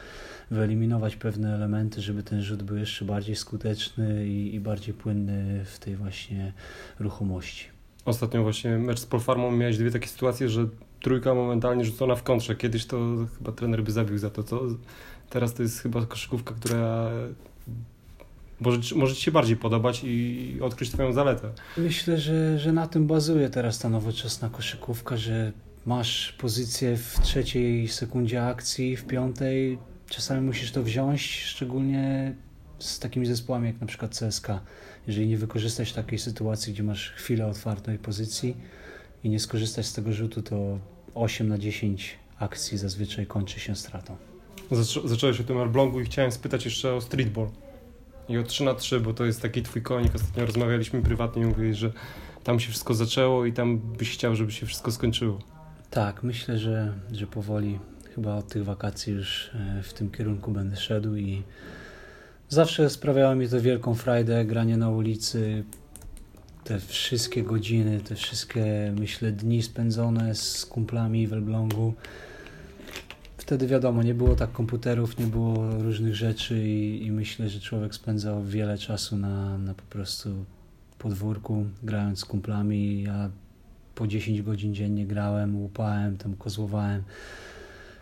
wyeliminować 0.50 1.16
pewne 1.16 1.54
elementy, 1.54 2.00
żeby 2.00 2.22
ten 2.22 2.42
rzut 2.42 2.62
był 2.62 2.76
jeszcze 2.76 3.04
bardziej 3.04 3.36
skuteczny 3.36 4.26
i, 4.26 4.54
i 4.54 4.60
bardziej 4.60 4.94
płynny 4.94 5.64
w 5.64 5.78
tej 5.78 5.96
właśnie 5.96 6.52
ruchomości. 6.98 7.64
Ostatnio 8.04 8.42
właśnie 8.42 8.78
mecz 8.78 9.00
z 9.00 9.06
Polfarmą 9.06 9.50
miałeś 9.50 9.78
dwie 9.78 9.90
takie 9.90 10.08
sytuacje, 10.08 10.48
że 10.48 10.68
trójka 11.02 11.34
momentalnie 11.34 11.84
rzucona 11.84 12.14
w 12.14 12.22
kontrze. 12.22 12.56
Kiedyś 12.56 12.86
to 12.86 12.98
chyba 13.38 13.52
trener 13.52 13.82
by 13.82 13.92
zabił 13.92 14.18
za 14.18 14.30
to, 14.30 14.42
co 14.42 14.60
teraz 15.30 15.54
to 15.54 15.62
jest 15.62 15.80
chyba 15.80 16.06
koszykówka, 16.06 16.54
która 16.54 17.10
może, 18.60 18.94
może 18.94 19.14
Ci 19.14 19.22
się 19.22 19.30
bardziej 19.30 19.56
podobać 19.56 20.00
i 20.04 20.58
odkryć 20.62 20.90
Twoją 20.90 21.12
zaletę. 21.12 21.50
Myślę, 21.76 22.18
że, 22.18 22.58
że 22.58 22.72
na 22.72 22.86
tym 22.86 23.06
bazuje 23.06 23.50
teraz 23.50 23.78
ta 23.78 23.88
nowoczesna 23.88 24.50
koszykówka, 24.50 25.16
że 25.16 25.52
masz 25.86 26.32
pozycję 26.32 26.96
w 26.96 27.20
trzeciej 27.20 27.88
sekundzie 27.88 28.46
akcji, 28.46 28.96
w 28.96 29.04
piątej. 29.04 29.78
Czasami 30.08 30.40
musisz 30.40 30.72
to 30.72 30.82
wziąć, 30.82 31.42
szczególnie 31.44 32.34
z 32.78 32.98
takimi 32.98 33.26
zespołami 33.26 33.66
jak 33.66 33.80
na 33.80 33.86
przykład 33.86 34.18
CSK. 34.18 34.48
Jeżeli 35.06 35.28
nie 35.28 35.38
wykorzystać 35.38 35.92
takiej 35.92 36.18
sytuacji, 36.18 36.72
gdzie 36.72 36.82
masz 36.82 37.10
chwilę 37.10 37.46
otwartej 37.46 37.98
pozycji 37.98 38.56
i 39.24 39.28
nie 39.28 39.40
skorzystać 39.40 39.86
z 39.86 39.92
tego 39.92 40.12
rzutu, 40.12 40.42
to 40.42 40.78
8 41.14 41.48
na 41.48 41.58
10 41.58 42.18
akcji 42.38 42.78
zazwyczaj 42.78 43.26
kończy 43.26 43.60
się 43.60 43.76
stratą. 43.76 44.16
Zaczą, 44.70 45.08
zacząłeś 45.08 45.40
o 45.40 45.44
tym 45.44 45.58
Arblongu 45.58 46.00
i 46.00 46.04
chciałem 46.04 46.32
spytać 46.32 46.64
jeszcze 46.64 46.94
o 46.94 47.00
streetball 47.00 47.48
i 48.28 48.38
o 48.38 48.42
3 48.42 48.64
na 48.64 48.74
3 48.74 49.00
bo 49.00 49.14
to 49.14 49.24
jest 49.24 49.42
taki 49.42 49.62
twój 49.62 49.82
konik. 49.82 50.14
Ostatnio 50.14 50.46
rozmawialiśmy 50.46 51.02
prywatnie 51.02 51.42
i 51.42 51.46
mówiłeś, 51.46 51.76
że 51.76 51.92
tam 52.44 52.60
się 52.60 52.68
wszystko 52.68 52.94
zaczęło 52.94 53.46
i 53.46 53.52
tam 53.52 53.78
byś 53.78 54.10
chciał, 54.10 54.36
żeby 54.36 54.52
się 54.52 54.66
wszystko 54.66 54.92
skończyło. 54.92 55.38
Tak, 55.90 56.22
myślę, 56.22 56.58
że, 56.58 56.92
że 57.12 57.26
powoli 57.26 57.78
chyba 58.14 58.34
od 58.34 58.48
tych 58.48 58.64
wakacji 58.64 59.12
już 59.12 59.50
e, 59.54 59.82
w 59.82 59.92
tym 59.92 60.10
kierunku 60.10 60.50
będę 60.50 60.76
szedł 60.76 61.16
i 61.16 61.42
zawsze 62.48 62.90
sprawiało 62.90 63.34
mi 63.34 63.48
to 63.48 63.60
wielką 63.60 63.94
frajdę, 63.94 64.44
granie 64.44 64.76
na 64.76 64.90
ulicy, 64.90 65.64
te 66.64 66.78
wszystkie 66.78 67.42
godziny, 67.42 68.00
te 68.00 68.14
wszystkie, 68.14 68.94
myślę, 68.98 69.32
dni 69.32 69.62
spędzone 69.62 70.34
z 70.34 70.66
kumplami 70.66 71.26
w 71.26 71.32
Elblągu. 71.32 71.94
Wtedy 73.48 73.66
wiadomo, 73.66 74.02
nie 74.02 74.14
było 74.14 74.34
tak 74.34 74.52
komputerów, 74.52 75.18
nie 75.18 75.26
było 75.26 75.70
różnych 75.82 76.14
rzeczy 76.14 76.68
i, 76.68 77.06
i 77.06 77.12
myślę, 77.12 77.48
że 77.48 77.60
człowiek 77.60 77.94
spędzał 77.94 78.44
wiele 78.44 78.78
czasu 78.78 79.16
na, 79.16 79.58
na 79.58 79.74
po 79.74 79.82
prostu 79.82 80.44
podwórku, 80.98 81.64
grając 81.82 82.18
z 82.18 82.24
kumplami. 82.24 83.02
Ja 83.02 83.30
po 83.94 84.06
10 84.06 84.42
godzin 84.42 84.74
dziennie 84.74 85.06
grałem, 85.06 85.56
łupałem, 85.56 86.16
tam 86.16 86.36
kozłowałem. 86.36 87.02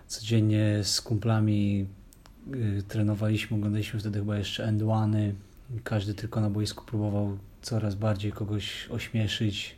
Codziennie 0.07 0.81
z 0.83 1.01
kumplami 1.01 1.87
y, 2.55 2.83
trenowaliśmy, 2.89 3.57
oglądaliśmy 3.57 4.01
wtedy 4.01 4.19
chyba 4.19 4.39
jeszcze 4.39 4.65
end 4.65 4.83
-one. 4.83 5.33
Każdy 5.85 6.15
tylko 6.15 6.41
na 6.41 6.51
boisku 6.51 6.85
próbował 6.85 7.39
coraz 7.63 7.95
bardziej 7.95 8.33
kogoś 8.33 8.89
ośmieszyć, 8.91 9.77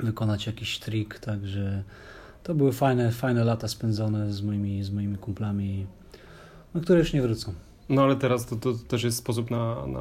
wykonać 0.00 0.46
jakiś 0.46 0.78
trik, 0.78 1.18
także 1.18 1.82
to 2.42 2.54
były 2.54 2.72
fajne, 2.72 3.12
fajne 3.12 3.44
lata 3.44 3.68
spędzone 3.68 4.32
z 4.32 4.42
moimi, 4.42 4.82
z 4.82 4.90
moimi 4.90 5.18
kumplami, 5.18 5.86
no, 6.74 6.80
które 6.80 6.98
już 6.98 7.12
nie 7.12 7.22
wrócą. 7.22 7.52
No 7.88 8.02
ale 8.02 8.16
teraz 8.16 8.46
to, 8.46 8.56
to 8.56 8.72
też 8.72 9.04
jest 9.04 9.18
sposób 9.18 9.50
na, 9.50 9.86
na 9.86 10.00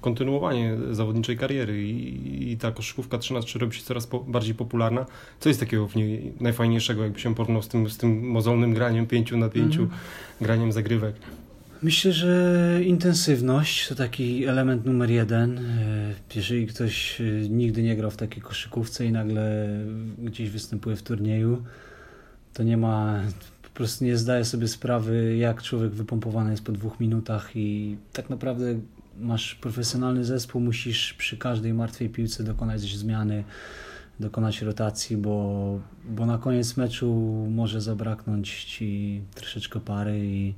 kontynuowanie 0.00 0.76
zawodniczej 0.90 1.36
kariery 1.36 1.88
i, 1.88 2.52
i 2.52 2.56
ta 2.56 2.72
koszykówka 2.72 3.18
3 3.18 3.34
na 3.34 3.40
3 3.40 3.58
robi 3.58 3.76
się 3.76 3.82
coraz 3.82 4.06
po, 4.06 4.20
bardziej 4.20 4.54
popularna. 4.54 5.06
Co 5.40 5.48
jest 5.48 5.60
takiego 5.60 5.88
w 5.88 5.96
niej 5.96 6.32
najfajniejszego, 6.40 7.02
jakby 7.02 7.20
się 7.20 7.34
porównał 7.34 7.62
z 7.62 7.68
tym, 7.68 7.90
z 7.90 7.98
tym 7.98 8.28
mozolnym 8.28 8.74
graniem 8.74 9.06
5 9.06 9.32
na 9.32 9.48
5, 9.48 9.76
mm. 9.76 9.90
graniem 10.40 10.72
zagrywek? 10.72 11.14
Myślę, 11.82 12.12
że 12.12 12.80
intensywność 12.84 13.88
to 13.88 13.94
taki 13.94 14.44
element 14.44 14.84
numer 14.84 15.10
jeden. 15.10 15.58
E, 15.58 16.14
jeżeli 16.34 16.66
ktoś 16.66 17.20
e, 17.20 17.24
nigdy 17.48 17.82
nie 17.82 17.96
grał 17.96 18.10
w 18.10 18.16
takiej 18.16 18.42
koszykówce 18.42 19.06
i 19.06 19.12
nagle 19.12 19.68
gdzieś 20.18 20.50
występuje 20.50 20.96
w 20.96 21.02
turnieju, 21.02 21.62
to 22.54 22.62
nie 22.62 22.76
ma, 22.76 23.20
po 23.62 23.68
prostu 23.68 24.04
nie 24.04 24.16
zdaje 24.16 24.44
sobie 24.44 24.68
sprawy, 24.68 25.36
jak 25.36 25.62
człowiek 25.62 25.92
wypompowany 25.92 26.50
jest 26.50 26.64
po 26.64 26.72
dwóch 26.72 27.00
minutach 27.00 27.56
i 27.56 27.96
tak 28.12 28.30
naprawdę 28.30 28.80
masz 29.20 29.54
profesjonalny 29.54 30.24
zespół, 30.24 30.60
musisz 30.60 31.14
przy 31.14 31.36
każdej 31.36 31.74
martwej 31.74 32.08
piłce 32.08 32.44
dokonać 32.44 32.80
zmiany, 32.80 33.44
dokonać 34.20 34.62
rotacji, 34.62 35.16
bo, 35.16 35.80
bo 36.04 36.26
na 36.26 36.38
koniec 36.38 36.76
meczu 36.76 37.14
może 37.50 37.80
zabraknąć 37.80 38.64
ci 38.64 39.20
troszeczkę 39.34 39.80
pary 39.80 40.20
i 40.24 40.54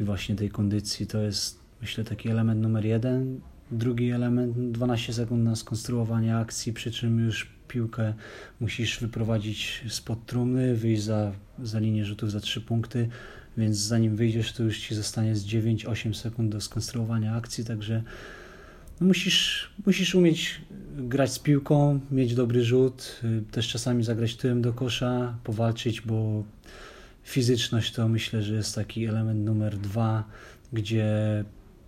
i 0.00 0.04
właśnie 0.04 0.36
tej 0.36 0.50
kondycji. 0.50 1.06
To 1.06 1.22
jest, 1.22 1.60
myślę, 1.80 2.04
taki 2.04 2.28
element 2.28 2.62
numer 2.62 2.84
jeden. 2.84 3.40
Drugi 3.70 4.10
element, 4.10 4.72
12 4.72 5.12
sekund 5.12 5.44
na 5.44 5.56
skonstruowanie 5.56 6.36
akcji, 6.36 6.72
przy 6.72 6.90
czym 6.90 7.20
już 7.26 7.54
piłkę 7.68 8.14
musisz 8.60 9.00
wyprowadzić 9.00 9.84
spod 9.88 10.26
trumny, 10.26 10.74
wyjść 10.74 11.02
za, 11.02 11.32
za 11.62 11.78
linię 11.78 12.04
rzutów 12.04 12.30
za 12.30 12.40
3 12.40 12.60
punkty, 12.60 13.08
więc 13.56 13.76
zanim 13.76 14.16
wyjdziesz, 14.16 14.52
to 14.52 14.62
już 14.62 14.78
ci 14.78 14.94
zostanie 14.94 15.36
z 15.36 15.46
9-8 15.46 16.14
sekund 16.14 16.52
do 16.52 16.60
skonstruowania 16.60 17.34
akcji, 17.34 17.64
także 17.64 18.02
no 19.00 19.06
musisz, 19.06 19.70
musisz 19.86 20.14
umieć 20.14 20.60
grać 20.96 21.32
z 21.32 21.38
piłką, 21.38 22.00
mieć 22.10 22.34
dobry 22.34 22.64
rzut, 22.64 23.20
też 23.50 23.68
czasami 23.68 24.04
zagrać 24.04 24.36
tyłem 24.36 24.62
do 24.62 24.72
kosza, 24.72 25.38
powalczyć, 25.44 26.00
bo 26.00 26.44
fizyczność 27.24 27.92
to 27.92 28.08
myślę, 28.08 28.42
że 28.42 28.54
jest 28.54 28.74
taki 28.74 29.06
element 29.06 29.44
numer 29.44 29.78
dwa, 29.78 30.24
gdzie 30.72 31.04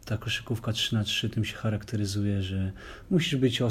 ta 0.05 0.19
koszykówka 0.19 0.73
3 0.73 0.95
na 0.95 1.05
3 1.05 1.31
tym 1.31 1.45
się 1.45 1.57
charakteryzuje, 1.57 2.43
że 2.43 2.73
musisz 3.11 3.37
być 3.37 3.62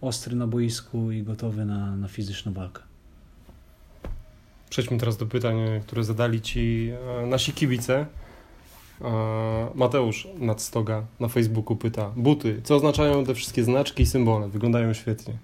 ostry 0.00 0.36
na 0.36 0.46
boisku 0.46 1.10
i 1.12 1.22
gotowy 1.22 1.64
na, 1.64 1.96
na 1.96 2.08
fizyczną 2.08 2.52
walkę. 2.52 2.82
Przejdźmy 4.70 4.98
teraz 4.98 5.16
do 5.16 5.26
pytań, 5.26 5.56
które 5.82 6.04
zadali 6.04 6.40
Ci 6.40 6.90
e, 7.22 7.26
nasi 7.26 7.52
kibice. 7.52 8.06
E, 9.00 9.70
Mateusz 9.74 10.28
Nadstoga 10.38 11.06
na 11.20 11.28
Facebooku 11.28 11.76
pyta, 11.76 12.12
buty, 12.16 12.60
co 12.64 12.76
oznaczają 12.76 13.24
te 13.24 13.34
wszystkie 13.34 13.64
znaczki 13.64 14.02
i 14.02 14.06
symbole? 14.06 14.48
Wyglądają 14.48 14.94
świetnie. 14.94 15.34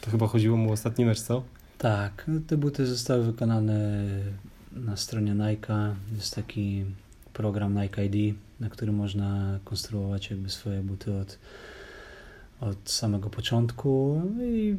To 0.00 0.10
chyba 0.10 0.26
chodziło 0.26 0.56
mu 0.56 0.70
o 0.70 0.72
ostatni 0.72 1.04
mecz, 1.04 1.20
co? 1.20 1.42
Tak, 1.78 2.30
te 2.46 2.56
buty 2.56 2.86
zostały 2.86 3.24
wykonane 3.24 4.06
na 4.72 4.96
stronie 4.96 5.34
Nike 5.34 5.94
jest 6.14 6.34
taki 6.34 6.84
program 7.32 7.74
Nike 7.82 8.04
ID, 8.04 8.36
na 8.60 8.70
którym 8.70 8.94
można 8.94 9.58
konstruować 9.64 10.30
jakby 10.30 10.50
swoje 10.50 10.82
buty 10.82 11.14
od, 11.14 11.38
od 12.60 12.90
samego 12.90 13.30
początku 13.30 14.22
i 14.42 14.76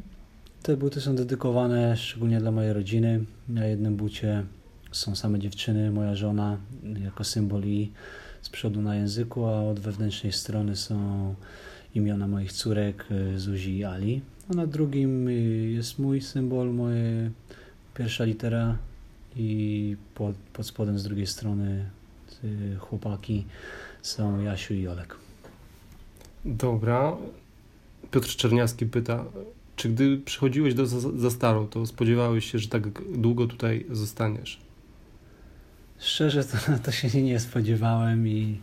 te 0.63 0.77
buty 0.77 1.01
są 1.01 1.15
dedykowane 1.15 1.97
szczególnie 1.97 2.39
dla 2.39 2.51
mojej 2.51 2.73
rodziny. 2.73 3.25
Na 3.49 3.65
jednym 3.65 3.95
bucie 3.95 4.43
są 4.91 5.15
same 5.15 5.39
dziewczyny, 5.39 5.91
moja 5.91 6.15
żona 6.15 6.57
jako 7.03 7.23
symbol 7.23 7.63
i 7.63 7.91
z 8.41 8.49
przodu 8.49 8.81
na 8.81 8.95
języku, 8.95 9.45
a 9.45 9.63
od 9.63 9.79
wewnętrznej 9.79 10.33
strony 10.33 10.75
są 10.75 11.35
imiona 11.95 12.27
moich 12.27 12.53
córek 12.53 13.05
Zuzi 13.35 13.77
i 13.77 13.83
Ali. 13.83 14.21
A 14.51 14.53
na 14.53 14.67
drugim 14.67 15.29
jest 15.71 15.99
mój 15.99 16.21
symbol, 16.21 16.73
moje 16.73 17.31
pierwsza 17.93 18.23
litera 18.23 18.77
i 19.35 19.95
pod, 20.15 20.35
pod 20.35 20.65
spodem 20.65 20.99
z 20.99 21.03
drugiej 21.03 21.27
strony 21.27 21.89
y, 22.43 22.75
chłopaki 22.79 23.45
są 24.01 24.41
Jasiu 24.41 24.73
i 24.73 24.87
Olek. 24.87 25.15
Dobra. 26.45 27.17
Piotr 28.11 28.27
Czerniawski 28.27 28.85
pyta, 28.85 29.25
czy 29.75 29.89
gdy 29.89 30.17
przychodziłeś 30.17 30.73
do 30.73 30.85
Zastaru, 31.19 31.67
to 31.67 31.85
spodziewałeś 31.85 32.51
się, 32.51 32.59
że 32.59 32.67
tak 32.67 32.83
długo 33.17 33.47
tutaj 33.47 33.85
zostaniesz? 33.91 34.59
Szczerze 35.99 36.43
to, 36.43 36.57
to 36.85 36.91
się 36.91 37.23
nie 37.23 37.39
spodziewałem 37.39 38.27
i 38.27 38.57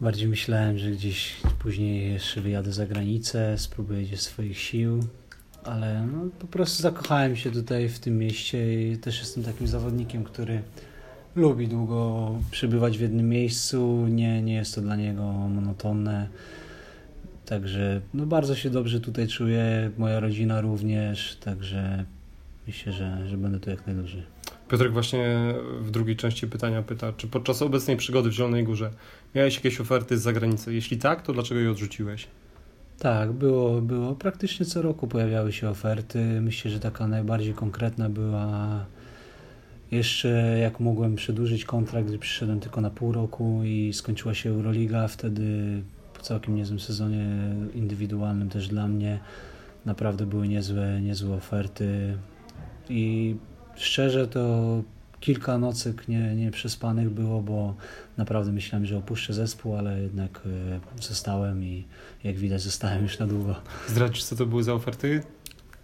bardziej 0.00 0.28
myślałem, 0.28 0.78
że 0.78 0.90
gdzieś 0.90 1.36
później 1.58 2.12
jeszcze 2.12 2.40
wyjadę 2.40 2.72
za 2.72 2.86
granicę, 2.86 3.58
spróbuję 3.58 4.02
gdzieś 4.02 4.20
swoich 4.20 4.58
sił 4.58 5.00
ale 5.64 6.06
no, 6.12 6.18
po 6.38 6.46
prostu 6.46 6.82
zakochałem 6.82 7.36
się 7.36 7.50
tutaj 7.50 7.88
w 7.88 7.98
tym 7.98 8.18
mieście 8.18 8.90
i 8.92 8.98
też 8.98 9.18
jestem 9.18 9.44
takim 9.44 9.66
zawodnikiem, 9.66 10.24
który 10.24 10.62
lubi 11.36 11.68
długo 11.68 12.30
przebywać 12.50 12.98
w 12.98 13.00
jednym 13.00 13.28
miejscu, 13.28 14.06
nie, 14.08 14.42
nie 14.42 14.54
jest 14.54 14.74
to 14.74 14.80
dla 14.80 14.96
niego 14.96 15.22
monotonne. 15.32 16.28
Także 17.46 18.00
no, 18.14 18.26
bardzo 18.26 18.54
się 18.56 18.70
dobrze 18.70 19.00
tutaj 19.00 19.28
czuję, 19.28 19.90
moja 19.98 20.20
rodzina 20.20 20.60
również, 20.60 21.36
także 21.40 22.04
myślę, 22.66 22.92
że, 22.92 23.28
że 23.28 23.36
będę 23.36 23.60
tu 23.60 23.70
jak 23.70 23.86
najdłużej. 23.86 24.22
Piotrek 24.68 24.92
właśnie 24.92 25.54
w 25.80 25.90
drugiej 25.90 26.16
części 26.16 26.46
pytania 26.46 26.82
pyta, 26.82 27.12
czy 27.12 27.28
podczas 27.28 27.62
obecnej 27.62 27.96
przygody 27.96 28.30
w 28.30 28.32
Zielonej 28.32 28.64
Górze 28.64 28.90
miałeś 29.34 29.54
jakieś 29.54 29.80
oferty 29.80 30.18
z 30.18 30.22
zagranicy? 30.22 30.74
Jeśli 30.74 30.98
tak, 30.98 31.22
to 31.22 31.32
dlaczego 31.32 31.60
je 31.60 31.70
odrzuciłeś? 31.70 32.26
Tak, 33.00 33.32
było, 33.32 33.80
było. 33.80 34.14
Praktycznie 34.14 34.66
co 34.66 34.82
roku 34.82 35.06
pojawiały 35.08 35.52
się 35.52 35.68
oferty. 35.68 36.40
Myślę, 36.40 36.70
że 36.70 36.80
taka 36.80 37.06
najbardziej 37.06 37.54
konkretna 37.54 38.08
była 38.08 38.86
jeszcze 39.90 40.28
jak 40.62 40.80
mogłem 40.80 41.16
przedłużyć 41.16 41.64
kontrakt, 41.64 42.08
gdy 42.08 42.18
przyszedłem 42.18 42.60
tylko 42.60 42.80
na 42.80 42.90
pół 42.90 43.12
roku 43.12 43.60
i 43.64 43.92
skończyła 43.92 44.34
się 44.34 44.50
Euroliga, 44.50 45.08
wtedy 45.08 45.82
po 46.14 46.20
całkiem 46.22 46.56
niezłym 46.56 46.80
sezonie 46.80 47.26
indywidualnym 47.74 48.48
też 48.48 48.68
dla 48.68 48.88
mnie 48.88 49.18
naprawdę 49.84 50.26
były 50.26 50.48
niezłe, 50.48 51.00
niezłe 51.00 51.36
oferty 51.36 52.16
i 52.88 53.36
szczerze 53.76 54.28
to 54.28 54.82
kilka 55.20 55.58
nocek 55.58 56.08
nie, 56.08 56.34
nie 56.34 56.50
przespanych 56.50 57.10
było, 57.10 57.42
bo 57.42 57.74
naprawdę 58.16 58.52
myślałem, 58.52 58.86
że 58.86 58.98
opuszczę 58.98 59.32
zespół, 59.32 59.76
ale 59.76 60.02
jednak 60.02 60.42
e, 60.98 61.02
zostałem 61.02 61.64
i 61.64 61.84
jak 62.24 62.36
widać 62.36 62.62
zostałem 62.62 63.02
już 63.02 63.18
na 63.18 63.26
długo. 63.26 63.54
Zdradzisz, 63.88 64.24
co 64.24 64.36
to 64.36 64.46
były 64.46 64.62
za 64.62 64.74
oferty? 64.74 65.22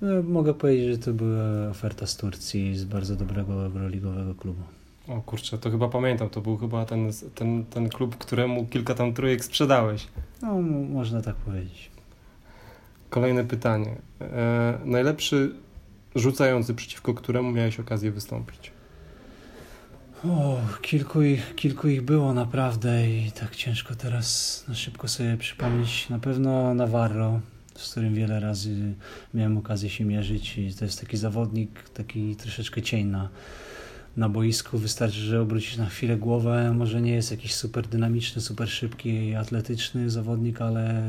No, 0.00 0.22
mogę 0.22 0.54
powiedzieć, 0.54 0.92
że 0.92 0.98
to 0.98 1.12
była 1.12 1.68
oferta 1.70 2.06
z 2.06 2.16
Turcji, 2.16 2.76
z 2.76 2.84
bardzo 2.84 3.16
dobrego 3.16 3.64
euroligowego 3.64 4.34
klubu. 4.34 4.62
O 5.08 5.20
kurczę, 5.20 5.58
to 5.58 5.70
chyba 5.70 5.88
pamiętam, 5.88 6.30
to 6.30 6.40
był 6.40 6.56
chyba 6.56 6.84
ten, 6.84 7.10
ten, 7.34 7.64
ten 7.64 7.88
klub, 7.88 8.16
któremu 8.16 8.66
kilka 8.66 8.94
tam 8.94 9.14
trójek 9.14 9.44
sprzedałeś. 9.44 10.06
No, 10.42 10.62
można 10.62 11.22
tak 11.22 11.36
powiedzieć. 11.36 11.90
Kolejne 13.10 13.44
pytanie. 13.44 13.96
E, 14.20 14.78
najlepszy 14.84 15.54
rzucający, 16.14 16.74
przeciwko 16.74 17.14
któremu 17.14 17.52
miałeś 17.52 17.80
okazję 17.80 18.10
wystąpić? 18.10 18.75
O, 20.30 20.58
kilku 20.82 21.22
ich, 21.22 21.54
kilku 21.54 21.88
ich 21.88 22.02
było 22.02 22.34
naprawdę 22.34 23.10
i 23.10 23.32
tak 23.32 23.56
ciężko 23.56 23.94
teraz 23.94 24.64
na 24.68 24.74
szybko 24.74 25.08
sobie 25.08 25.36
przypomnieć. 25.36 26.08
Na 26.08 26.18
pewno 26.18 26.74
Navarro, 26.74 27.40
z 27.74 27.90
którym 27.90 28.14
wiele 28.14 28.40
razy 28.40 28.94
miałem 29.34 29.58
okazję 29.58 29.90
się 29.90 30.04
mierzyć 30.04 30.58
i 30.58 30.74
to 30.74 30.84
jest 30.84 31.00
taki 31.00 31.16
zawodnik, 31.16 31.90
taki 31.90 32.36
troszeczkę 32.36 32.82
cień 32.82 33.06
na, 33.06 33.28
na 34.16 34.28
boisku. 34.28 34.78
Wystarczy, 34.78 35.20
że 35.20 35.40
obrócisz 35.40 35.76
na 35.76 35.86
chwilę 35.86 36.16
głowę. 36.16 36.72
Może 36.72 37.00
nie 37.00 37.12
jest 37.12 37.30
jakiś 37.30 37.54
super 37.54 37.86
dynamiczny, 37.88 38.42
super 38.42 38.68
szybki 38.68 39.34
atletyczny 39.34 40.10
zawodnik, 40.10 40.60
ale 40.60 41.04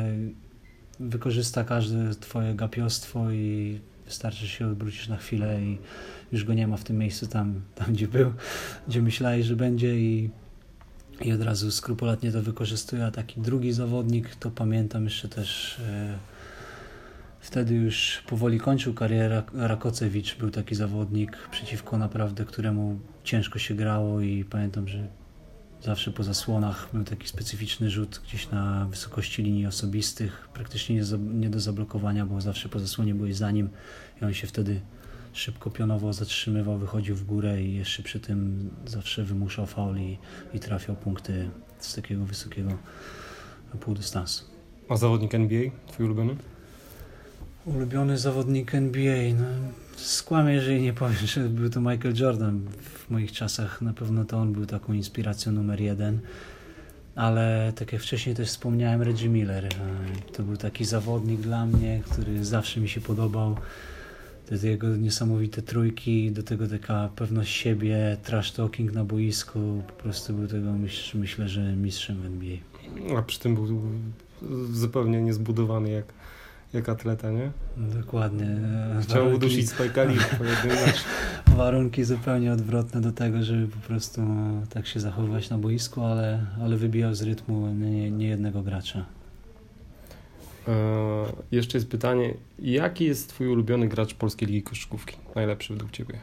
wykorzysta 1.00 1.64
każde 1.64 2.16
twoje 2.16 2.56
gapiostwo 2.56 3.32
i 3.32 3.80
wystarczy, 4.08 4.40
że 4.40 4.48
się 4.48 4.68
odwrócisz 4.68 5.08
na 5.08 5.18
chwilę 5.18 5.62
i 5.62 5.78
już 6.32 6.44
go 6.44 6.54
nie 6.54 6.68
ma 6.68 6.78
w 6.78 6.84
tym 6.84 6.98
miejscu 6.98 7.28
tam, 7.28 7.62
tam 7.76 7.94
gdzie 7.94 8.08
był, 8.08 8.34
gdzie 8.88 9.02
myślałeś, 9.02 9.46
że 9.46 9.56
będzie 9.56 10.00
i, 10.00 10.30
i 11.22 11.34
od 11.34 11.42
razu 11.42 11.72
skrupulatnie 11.72 12.32
to 12.32 12.42
wykorzystuje, 12.42 13.06
a 13.06 13.12
taki 13.12 13.42
drugi 13.42 13.74
zawodnik, 13.74 14.36
to 14.36 14.52
pamiętam 14.52 15.04
jeszcze 15.04 15.30
też 15.30 15.80
e, 15.80 16.18
wtedy 17.40 17.74
już 17.74 18.24
powoli 18.28 18.60
kończył 18.60 18.94
karierę. 18.94 19.44
Rakocewicz, 19.54 20.36
był 20.36 20.52
taki 20.52 20.76
zawodnik 20.76 21.38
przeciwko 21.52 21.98
naprawdę, 21.98 22.46
któremu 22.46 23.00
ciężko 23.24 23.60
się 23.60 23.76
grało 23.76 24.22
i 24.22 24.46
pamiętam, 24.46 24.88
że 24.88 25.08
zawsze 25.84 26.12
po 26.12 26.24
zasłonach 26.24 26.90
był 26.94 27.04
taki 27.04 27.28
specyficzny 27.28 27.90
rzut 27.90 28.22
gdzieś 28.28 28.50
na 28.50 28.88
wysokości 28.90 29.44
linii 29.44 29.68
osobistych, 29.68 30.50
praktycznie 30.54 30.96
nie, 30.96 31.18
nie 31.18 31.50
do 31.50 31.60
zablokowania, 31.60 32.26
bo 32.26 32.42
zawsze 32.42 32.70
po 32.70 32.80
zasłonie 32.80 33.16
byłeś 33.16 33.36
za 33.36 33.52
nim 33.52 33.70
i 34.22 34.26
on 34.26 34.34
się 34.34 34.48
wtedy 34.48 34.82
szybko 35.34 35.70
pionowo 35.70 36.14
zatrzymywał, 36.14 36.78
wychodził 36.78 37.16
w 37.16 37.24
górę 37.24 37.64
i 37.64 37.74
jeszcze 37.74 38.04
przy 38.04 38.20
tym 38.20 38.70
zawsze 38.86 39.24
wymuszał 39.24 39.66
faul 39.66 39.98
i, 39.98 40.18
i 40.54 40.60
trafiał 40.60 40.96
punkty 40.96 41.50
z 41.80 41.96
takiego 41.96 42.26
wysokiego 42.26 42.72
półdystansu. 43.80 44.46
A 44.90 44.98
zawodnik 44.98 45.36
NBA, 45.36 45.72
twój 45.88 46.06
ulubiony? 46.06 46.36
Ulubiony 47.66 48.18
zawodnik 48.18 48.76
NBA, 48.76 49.34
no 49.34 49.46
skłamię, 50.00 50.54
jeżeli 50.54 50.82
nie 50.82 50.94
powiem, 50.94 51.16
że 51.26 51.50
był 51.50 51.70
to 51.70 51.82
Michael 51.82 52.16
Jordan. 52.16 52.62
W 52.82 53.10
moich 53.10 53.32
czasach 53.32 53.82
na 53.82 53.94
pewno 53.94 54.26
to 54.26 54.38
on 54.38 54.54
był 54.54 54.66
taką 54.66 54.94
inspiracją 54.94 55.52
numer 55.52 55.82
jeden. 55.82 56.20
Ale 57.16 57.74
tak 57.76 57.94
jak 57.94 58.02
wcześniej 58.02 58.36
też 58.36 58.48
wspomniałem, 58.48 59.02
Reggie 59.02 59.30
Miller. 59.30 59.70
To 60.34 60.44
był 60.44 60.58
taki 60.58 60.86
zawodnik 60.86 61.42
dla 61.42 61.66
mnie, 61.66 62.02
który 62.10 62.46
zawsze 62.46 62.80
mi 62.80 62.90
się 62.90 63.02
podobał 63.02 63.56
te 64.48 64.68
jego 64.68 64.96
niesamowite 64.96 65.62
trójki, 65.62 66.32
do 66.32 66.44
tego 66.44 66.68
taka 66.68 67.10
pewność 67.16 67.56
siebie, 67.56 68.18
trash 68.24 68.52
talking 68.52 68.94
na 68.94 69.06
boisku, 69.06 69.84
po 69.88 69.94
prostu 69.94 70.34
był 70.34 70.48
tego 70.48 70.74
myśl, 70.74 71.18
myślę, 71.18 71.50
że 71.50 71.62
mistrzem 71.62 72.22
w 72.22 72.26
NBA. 72.26 72.58
A 73.18 73.22
przy 73.22 73.40
tym 73.40 73.56
był 73.56 73.82
zupełnie 74.72 75.22
niezbudowany 75.22 75.90
jak, 75.90 76.06
jak 76.74 76.90
atleta, 76.90 77.32
nie? 77.32 77.52
Dokładnie. 77.78 78.58
Chciał 79.02 79.24
Warunki... 79.24 79.36
udusić 79.36 79.70
spajkali 79.70 80.16
Warunki 81.58 82.04
zupełnie 82.04 82.54
odwrotne 82.54 83.02
do 83.02 83.12
tego, 83.12 83.44
żeby 83.44 83.68
po 83.68 83.88
prostu 83.88 84.22
tak 84.70 84.88
się 84.88 85.00
zachowywać 85.00 85.50
na 85.50 85.58
boisku, 85.58 86.02
ale, 86.02 86.46
ale 86.62 86.78
wybijał 86.78 87.16
z 87.16 87.22
rytmu 87.22 87.68
nie, 87.74 88.12
nie 88.12 88.28
jednego 88.28 88.62
gracza. 88.62 89.06
E, 90.68 90.74
jeszcze 91.52 91.78
jest 91.78 91.90
pytanie, 91.90 92.34
jaki 92.60 93.06
jest 93.06 93.30
twój 93.30 93.48
ulubiony 93.48 93.88
gracz 93.88 94.14
Polskiej 94.14 94.48
Ligi 94.48 94.64
Koszykówki? 94.64 95.16
Najlepszy 95.36 95.74
według 95.74 95.92
ciebie? 95.92 96.20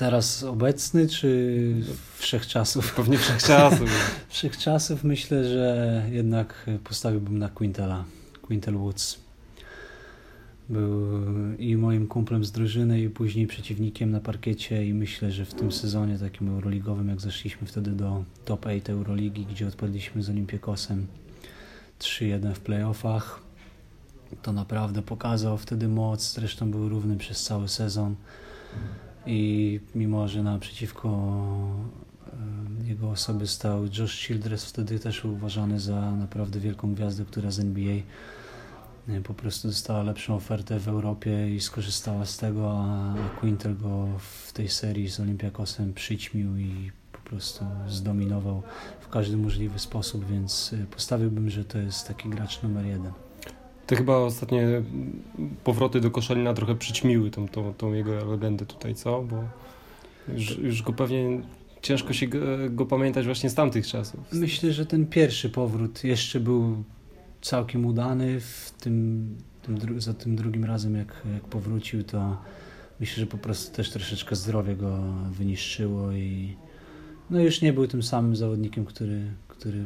Teraz 0.00 0.42
obecny, 0.42 1.08
czy 1.08 1.74
wszechczasów? 2.18 2.92
Pewnie 2.96 3.18
wszechczasów. 3.18 3.90
wszechczasów 4.28 5.04
myślę, 5.04 5.44
że 5.44 6.02
jednak 6.12 6.66
postawiłbym 6.84 7.38
na 7.38 7.48
Quintela. 7.48 8.04
Quintel 8.42 8.78
Woods. 8.78 9.18
Był 10.68 11.10
i 11.58 11.76
moim 11.76 12.06
kumplem 12.06 12.44
z 12.44 12.52
drużyny, 12.52 13.00
i 13.00 13.10
później 13.10 13.46
przeciwnikiem 13.46 14.10
na 14.10 14.20
parkiecie 14.20 14.86
i 14.86 14.94
myślę, 14.94 15.32
że 15.32 15.44
w 15.44 15.54
tym 15.54 15.72
sezonie 15.72 16.18
takim 16.18 16.48
euroligowym, 16.48 17.08
jak 17.08 17.20
zeszliśmy 17.20 17.66
wtedy 17.66 17.90
do 17.90 18.24
top 18.44 18.66
8 18.66 18.80
Euroligi, 18.88 19.46
gdzie 19.46 19.66
odpadliśmy 19.66 20.22
z 20.22 20.30
Olympiakosem 20.30 21.06
3-1 21.98 22.54
w 22.54 22.60
playoffach, 22.60 23.40
to 24.42 24.52
naprawdę 24.52 25.02
pokazał 25.02 25.58
wtedy 25.58 25.88
moc, 25.88 26.32
zresztą 26.32 26.70
był 26.70 26.88
równy 26.88 27.16
przez 27.16 27.42
cały 27.42 27.68
sezon 27.68 28.14
i 29.26 29.80
mimo, 29.94 30.28
że 30.28 30.42
naprzeciwko 30.42 31.08
jego 32.84 33.10
osoby 33.10 33.46
stał 33.46 33.84
Josh 33.98 34.26
Childress, 34.26 34.64
wtedy 34.64 34.98
też 34.98 35.20
był 35.20 35.32
uważany 35.32 35.80
za 35.80 36.10
naprawdę 36.10 36.60
wielką 36.60 36.94
gwiazdę, 36.94 37.24
która 37.24 37.50
z 37.50 37.60
NBA 37.60 37.94
po 39.24 39.34
prostu 39.34 39.68
dostała 39.68 40.02
lepszą 40.02 40.34
ofertę 40.34 40.78
w 40.78 40.88
Europie 40.88 41.54
i 41.54 41.60
skorzystała 41.60 42.26
z 42.26 42.36
tego, 42.36 42.72
a 42.72 43.14
Quintel 43.40 43.76
go 43.76 44.06
w 44.18 44.52
tej 44.52 44.68
serii 44.68 45.08
z 45.08 45.20
Olympiakosem 45.20 45.94
przyćmił 45.94 46.56
i 46.56 46.92
po 47.12 47.18
prostu 47.18 47.64
zdominował 47.88 48.62
w 49.00 49.08
każdy 49.08 49.36
możliwy 49.36 49.78
sposób, 49.78 50.26
więc 50.26 50.72
y, 50.72 50.86
postawiłbym, 50.90 51.50
że 51.50 51.64
to 51.64 51.78
jest 51.78 52.08
taki 52.08 52.28
gracz 52.28 52.62
numer 52.62 52.86
jeden. 52.86 53.12
Te 53.90 53.96
chyba 53.96 54.16
ostatnie 54.16 54.82
powroty 55.64 56.00
do 56.00 56.10
Koszalina 56.10 56.54
trochę 56.54 56.74
przyćmiły 56.74 57.30
tą, 57.30 57.48
tą, 57.48 57.74
tą 57.74 57.92
jego 57.92 58.24
legendę 58.24 58.66
tutaj, 58.66 58.94
co? 58.94 59.22
Bo 59.22 59.44
już, 60.34 60.58
już 60.58 60.82
go 60.82 60.92
pewnie 60.92 61.40
ciężko 61.82 62.12
się 62.12 62.26
go, 62.28 62.38
go, 62.70 62.86
pamiętać 62.86 63.24
właśnie 63.24 63.50
z 63.50 63.54
tamtych 63.54 63.86
czasów. 63.86 64.20
Myślę, 64.32 64.72
że 64.72 64.86
ten 64.86 65.06
pierwszy 65.06 65.50
powrót 65.50 66.04
jeszcze 66.04 66.40
był 66.40 66.84
całkiem 67.40 67.86
udany. 67.86 68.40
W 68.40 68.72
tym, 68.80 69.28
tym, 69.62 70.00
za 70.00 70.14
tym 70.14 70.36
drugim 70.36 70.64
razem, 70.64 70.94
jak, 70.94 71.22
jak 71.34 71.44
powrócił, 71.44 72.04
to 72.04 72.36
myślę, 73.00 73.20
że 73.20 73.26
po 73.26 73.38
prostu 73.38 73.76
też 73.76 73.90
troszeczkę 73.90 74.36
zdrowie 74.36 74.76
go 74.76 74.98
wyniszczyło 75.30 76.12
i 76.12 76.56
no 77.30 77.40
już 77.40 77.62
nie 77.62 77.72
był 77.72 77.86
tym 77.86 78.02
samym 78.02 78.36
zawodnikiem, 78.36 78.84
który, 78.84 79.20
który 79.48 79.84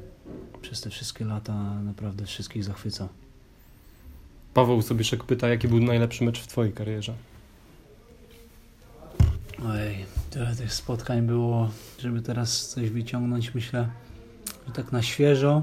przez 0.62 0.80
te 0.80 0.90
wszystkie 0.90 1.24
lata 1.24 1.82
naprawdę 1.82 2.26
wszystkich 2.26 2.64
zachwycał. 2.64 3.08
Paweł 4.54 4.82
Sobieszek 4.82 5.24
pyta, 5.24 5.48
jaki 5.48 5.68
był 5.68 5.80
najlepszy 5.80 6.24
mecz 6.24 6.40
w 6.40 6.46
Twojej 6.46 6.72
karierze? 6.72 7.14
Ojej, 9.66 10.06
tyle 10.30 10.56
tych 10.56 10.74
spotkań 10.74 11.22
było, 11.22 11.70
żeby 11.98 12.22
teraz 12.22 12.68
coś 12.68 12.90
wyciągnąć, 12.90 13.54
myślę, 13.54 13.88
że 14.66 14.72
tak 14.72 14.92
na 14.92 15.02
świeżo 15.02 15.62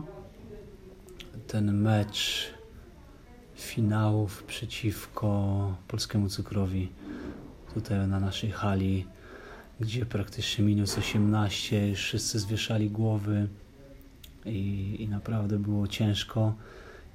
ten 1.48 1.74
mecz 1.82 2.48
finałów 3.56 4.44
przeciwko 4.44 5.76
polskiemu 5.88 6.30
cukrowi 6.30 6.90
tutaj 7.74 8.08
na 8.08 8.20
naszej 8.20 8.52
hali, 8.52 9.06
gdzie 9.80 10.06
praktycznie 10.06 10.66
minus 10.66 10.98
18, 10.98 11.96
wszyscy 11.96 12.40
zwieszali 12.40 12.90
głowy 12.90 13.48
i, 14.46 14.96
i 15.00 15.08
naprawdę 15.08 15.60
było 15.60 15.88
ciężko. 15.88 16.54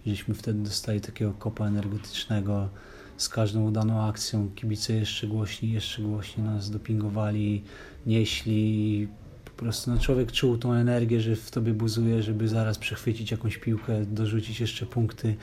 Żeśmy 0.07 0.35
wtedy 0.35 0.63
dostali 0.63 1.01
takiego 1.01 1.33
kopa 1.33 1.67
energetycznego 1.67 2.69
z 3.17 3.29
każdą 3.29 3.65
udaną 3.65 4.03
akcją. 4.03 4.51
Kibice 4.55 4.93
jeszcze 4.93 5.27
głośniej, 5.27 5.73
jeszcze 5.73 6.03
głośniej 6.03 6.47
nas 6.47 6.71
dopingowali, 6.71 7.63
nieśli 8.07 9.09
po 9.45 9.51
prostu 9.51 9.91
no, 9.91 9.99
człowiek 9.99 10.33
czuł 10.33 10.59
tą 10.59 10.73
energię, 10.73 11.21
że 11.21 11.37
w 11.37 11.51
tobie 11.51 11.73
buzuje, 11.73 12.23
żeby 12.23 12.49
zaraz 12.49 12.79
przechwycić 12.79 13.31
jakąś 13.31 13.59
piłkę, 13.59 14.07
dorzucić 14.07 14.61
jeszcze 14.61 14.87
punkty, 14.87 15.37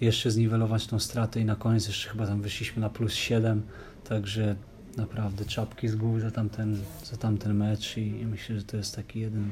jeszcze 0.00 0.30
zniwelować 0.30 0.86
tą 0.86 0.98
stratę 0.98 1.40
i 1.40 1.44
na 1.44 1.56
koniec 1.56 1.86
jeszcze 1.86 2.10
chyba 2.10 2.26
tam 2.26 2.42
wyszliśmy 2.42 2.80
na 2.80 2.90
plus 2.90 3.12
7, 3.12 3.62
także 4.08 4.56
naprawdę 4.96 5.44
czapki 5.44 5.88
z 5.88 5.96
głów 5.96 6.20
za 6.20 6.30
tamten, 6.30 6.76
za 7.04 7.16
tamten 7.16 7.54
mecz 7.54 7.96
i 7.96 8.26
myślę, 8.30 8.56
że 8.56 8.62
to 8.62 8.76
jest 8.76 8.96
taki 8.96 9.20
jeden 9.20 9.50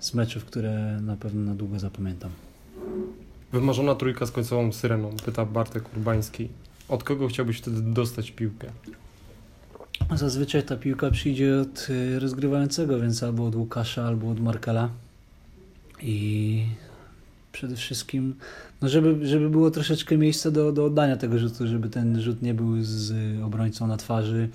z 0.00 0.14
meczów, 0.14 0.44
które 0.44 1.00
na 1.00 1.16
pewno 1.16 1.40
na 1.40 1.54
długo 1.54 1.78
zapamiętam. 1.78 2.30
Wymarzona 3.52 3.94
trójka 3.94 4.26
z 4.26 4.30
końcową 4.30 4.72
syreną, 4.72 5.10
pyta 5.24 5.44
Bartek 5.44 5.96
Urbański. 5.96 6.48
od 6.88 7.04
kogo 7.04 7.28
chciałbyś 7.28 7.58
wtedy 7.58 7.80
dostać 7.82 8.30
piłkę? 8.30 8.70
Zazwyczaj 10.14 10.62
ta 10.62 10.76
piłka 10.76 11.10
przyjdzie 11.10 11.60
od 11.60 11.86
y, 11.90 12.18
rozgrywającego, 12.18 13.00
więc 13.00 13.22
albo 13.22 13.46
od 13.46 13.54
Łukasza, 13.54 14.04
albo 14.04 14.30
od 14.30 14.40
Markela. 14.40 14.88
I 16.02 16.62
przede 17.52 17.76
wszystkim, 17.76 18.34
no 18.82 18.88
żeby, 18.88 19.26
żeby 19.26 19.50
było 19.50 19.70
troszeczkę 19.70 20.18
miejsca 20.18 20.50
do, 20.50 20.72
do 20.72 20.84
oddania 20.84 21.16
tego 21.16 21.38
rzutu, 21.38 21.66
żeby 21.66 21.88
ten 21.88 22.20
rzut 22.20 22.42
nie 22.42 22.54
był 22.54 22.82
z 22.82 23.12
obrońcą 23.42 23.86
na 23.86 23.96
twarzy, 23.96 24.48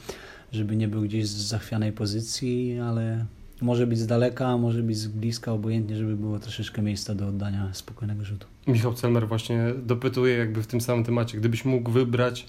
żeby 0.51 0.75
nie 0.75 0.87
był 0.87 1.01
gdzieś 1.01 1.27
z 1.27 1.35
zachwianej 1.35 1.91
pozycji, 1.91 2.79
ale 2.79 3.25
może 3.61 3.87
być 3.87 3.99
z 3.99 4.07
daleka, 4.07 4.57
może 4.57 4.83
być 4.83 4.97
z 4.97 5.07
bliska, 5.07 5.51
obojętnie, 5.51 5.95
żeby 5.95 6.15
było 6.15 6.39
troszeczkę 6.39 6.81
miejsca 6.81 7.15
do 7.15 7.27
oddania 7.27 7.69
spokojnego 7.73 8.25
rzutu. 8.25 8.47
Michał 8.67 8.93
Celmer 8.93 9.27
właśnie 9.27 9.73
dopytuje 9.85 10.37
jakby 10.37 10.63
w 10.63 10.67
tym 10.67 10.81
samym 10.81 11.03
temacie, 11.03 11.37
gdybyś 11.37 11.65
mógł 11.65 11.91
wybrać, 11.91 12.45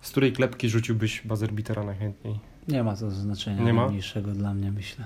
z 0.00 0.10
której 0.10 0.32
klepki 0.32 0.68
rzuciłbyś 0.68 1.22
bazerbitera 1.24 1.84
najchętniej? 1.84 2.38
Nie 2.68 2.82
ma 2.82 2.96
to 2.96 3.10
znaczenia 3.10 3.62
Nie 3.62 3.72
ma? 3.72 3.82
najmniejszego 3.82 4.32
dla 4.32 4.54
mnie, 4.54 4.72
myślę. 4.72 5.04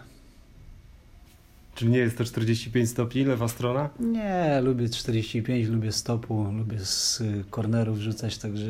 Czyli 1.74 1.90
nie 1.90 1.98
jest 1.98 2.18
to 2.18 2.24
45 2.24 2.90
stopni, 2.90 3.24
lewa 3.24 3.48
strona? 3.48 3.90
Nie, 4.00 4.60
lubię 4.62 4.88
45, 4.88 5.68
lubię 5.68 5.92
stopu, 5.92 6.44
lubię 6.58 6.78
z 6.78 7.20
y, 7.20 7.44
kornerów 7.50 7.98
rzucać, 7.98 8.38
także 8.38 8.66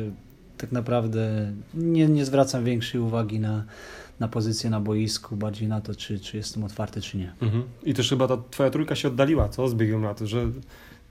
tak 0.57 0.71
naprawdę 0.71 1.51
nie, 1.73 2.07
nie 2.07 2.25
zwracam 2.25 2.63
większej 2.63 3.01
uwagi 3.01 3.39
na, 3.39 3.63
na 4.19 4.27
pozycję 4.27 4.69
na 4.69 4.79
boisku, 4.79 5.35
bardziej 5.35 5.67
na 5.67 5.81
to, 5.81 5.95
czy, 5.95 6.19
czy 6.19 6.37
jestem 6.37 6.63
otwarty, 6.63 7.01
czy 7.01 7.17
nie. 7.17 7.33
Mhm. 7.41 7.63
I 7.83 7.93
też 7.93 8.09
chyba 8.09 8.27
ta 8.27 8.37
twoja 8.51 8.69
trójka 8.69 8.95
się 8.95 9.07
oddaliła, 9.07 9.49
co? 9.49 9.67
Z 9.67 9.73
biegiem 9.73 10.03
lat, 10.03 10.19
że 10.19 10.45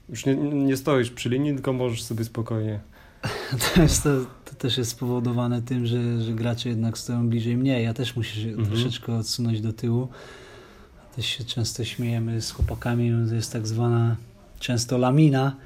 już 0.08 0.26
nie, 0.26 0.34
nie 0.36 0.76
stoisz 0.76 1.10
przy 1.10 1.28
linii, 1.28 1.54
tylko 1.54 1.72
możesz 1.72 2.02
sobie 2.02 2.24
spokojnie. 2.24 2.80
To, 3.74 3.82
jest, 3.82 4.02
to, 4.02 4.10
to 4.44 4.54
też 4.58 4.78
jest 4.78 4.90
spowodowane 4.90 5.62
tym, 5.62 5.86
że, 5.86 6.20
że 6.22 6.32
gracze 6.32 6.68
jednak 6.68 6.98
stoją 6.98 7.28
bliżej 7.28 7.56
mnie. 7.56 7.82
Ja 7.82 7.94
też 7.94 8.16
muszę 8.16 8.34
się 8.40 8.48
Mhm. 8.48 8.68
troszeczkę 8.68 9.14
odsunąć 9.14 9.60
do 9.60 9.72
tyłu. 9.72 10.08
Też 11.16 11.26
się 11.26 11.44
często 11.44 11.84
śmiejemy 11.84 12.40
z 12.42 12.50
chłopakami, 12.50 13.12
to 13.28 13.34
jest 13.34 13.52
tak 13.52 13.66
zwana 13.66 14.16
często 14.60 14.98
lamina. 14.98 15.56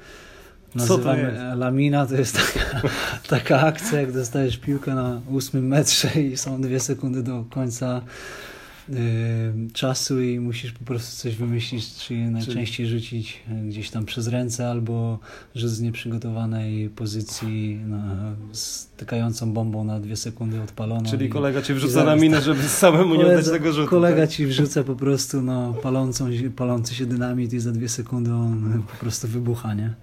To 0.73 0.79
Nazywamy 0.79 1.21
jest? 1.21 1.57
lamina, 1.59 2.05
to 2.05 2.15
jest 2.15 2.35
taka, 2.53 2.81
taka 3.27 3.61
akcja, 3.61 4.01
jak 4.01 4.11
dostajesz 4.11 4.57
piłkę 4.57 4.95
na 4.95 5.21
ósmym 5.29 5.67
metrze 5.67 6.21
i 6.21 6.37
są 6.37 6.61
dwie 6.61 6.79
sekundy 6.79 7.23
do 7.23 7.45
końca 7.49 8.01
y, 8.89 8.93
czasu 9.73 10.21
i 10.21 10.39
musisz 10.39 10.71
po 10.71 10.85
prostu 10.85 11.21
coś 11.21 11.35
wymyślić, 11.35 11.95
czy 11.95 12.13
najczęściej 12.13 12.87
rzucić 12.87 13.39
gdzieś 13.67 13.89
tam 13.89 14.05
przez 14.05 14.27
ręce 14.27 14.69
albo 14.69 15.19
rzut 15.55 15.69
z 15.69 15.81
nieprzygotowanej 15.81 16.89
pozycji 16.89 17.79
na, 17.87 18.35
z 18.51 18.87
tykającą 18.87 19.53
bombą 19.53 19.83
na 19.83 19.99
dwie 19.99 20.15
sekundy 20.15 20.61
odpaloną. 20.61 21.09
Czyli 21.09 21.25
i- 21.25 21.29
kolega 21.29 21.61
cię 21.61 21.73
i 21.73 21.75
wrzuca 21.75 22.03
na 22.03 22.15
minę, 22.15 22.41
żeby 22.41 22.63
samemu 22.63 23.15
nie 23.15 23.25
oddać 23.25 23.45
tego 23.49 23.73
rzutu. 23.73 23.89
Kolega 23.89 24.21
tak? 24.21 24.29
ci 24.29 24.45
wrzuca 24.45 24.83
po 24.83 24.95
prostu 24.95 25.41
no, 25.41 25.73
palącą, 25.73 26.27
palący 26.55 26.95
się 26.95 27.05
dynamit 27.05 27.53
i 27.53 27.59
za 27.59 27.71
dwie 27.71 27.89
sekundy 27.89 28.33
on 28.33 28.83
po 28.91 28.97
prostu 28.97 29.27
wybucha, 29.27 29.73
nie? 29.73 29.93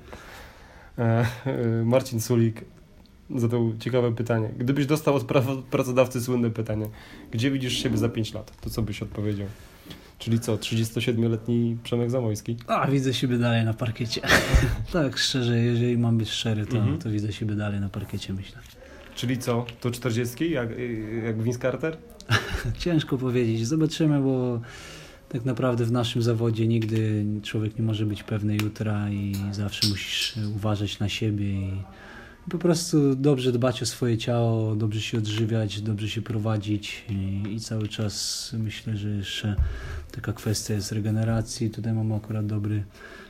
E, 0.99 1.27
e, 1.47 1.85
Marcin 1.85 2.21
Sulik 2.21 2.65
zadał 3.37 3.73
ciekawe 3.81 4.13
pytanie. 4.15 4.51
Gdybyś 4.59 4.87
dostał 4.87 5.15
od 5.15 5.23
pra- 5.23 5.63
pracodawcy 5.63 6.21
słynne 6.21 6.51
pytanie, 6.51 6.87
gdzie 7.31 7.51
widzisz 7.51 7.83
siebie 7.83 7.99
za 7.99 8.09
5 8.09 8.35
lat, 8.35 8.61
to 8.61 8.71
co 8.71 8.83
byś 8.83 9.03
odpowiedział? 9.03 9.47
Czyli 10.19 10.41
co, 10.41 10.57
37-letni 10.57 11.77
Przemek 11.83 12.11
Zamojski? 12.11 12.57
A, 12.67 12.87
widzę 12.87 13.15
siebie 13.15 13.39
dalej 13.39 13.65
na 13.65 13.75
parkiecie. 13.75 14.21
tak, 14.93 15.19
szczerze, 15.19 15.59
jeżeli 15.59 15.99
mam 15.99 16.19
być 16.19 16.31
szczery, 16.31 16.67
to, 16.67 16.77
Mhm. 16.77 16.99
to 16.99 17.11
widzę 17.11 17.33
siebie 17.33 17.55
dalej 17.55 17.81
na 17.81 17.89
parkiecie, 17.89 18.33
myślę. 18.33 18.59
Czyli 19.15 19.39
co, 19.39 19.67
to 19.81 19.91
40 19.91 20.51
jak, 20.51 20.69
jak 21.25 21.43
Vince 21.43 21.59
Carter? 21.59 21.97
Ciężko 22.79 23.19
powiedzieć. 23.19 23.67
Zobaczymy, 23.67 24.21
bo 24.21 24.61
tak 25.29 25.45
naprawdę 25.45 25.85
w 25.85 25.93
naszym 25.93 26.23
zawodzie 26.23 26.69
nigdy 26.69 27.25
człowiek 27.43 27.79
nie 27.79 27.85
może 27.85 28.07
być 28.07 28.23
pewny 28.23 28.57
jutra 28.57 29.11
i 29.11 29.35
zawsze 29.53 29.89
musisz 29.89 30.35
uważać 30.57 30.99
na 30.99 31.09
siebie 31.09 31.53
i 31.53 31.71
po 32.51 32.59
prostu 32.59 33.17
dobrze 33.17 33.53
dbać 33.53 33.83
o 33.83 33.87
swoje 33.87 34.19
ciało, 34.19 34.77
dobrze 34.77 35.01
się 35.01 35.19
odżywiać, 35.19 35.81
dobrze 35.81 36.09
się 36.09 36.23
prowadzić 36.23 37.05
i, 37.11 37.43
i 37.55 37.61
cały 37.61 37.89
czas 37.89 38.55
myślę, 38.59 38.97
że 38.97 39.09
jeszcze 39.09 39.57
taka 40.13 40.33
kwestia 40.33 40.75
jest 40.75 40.93
regeneracji. 40.93 41.71
Tutaj 41.71 41.93
mamy 41.93 42.15
akurat 42.15 42.47
dobry 42.47 42.85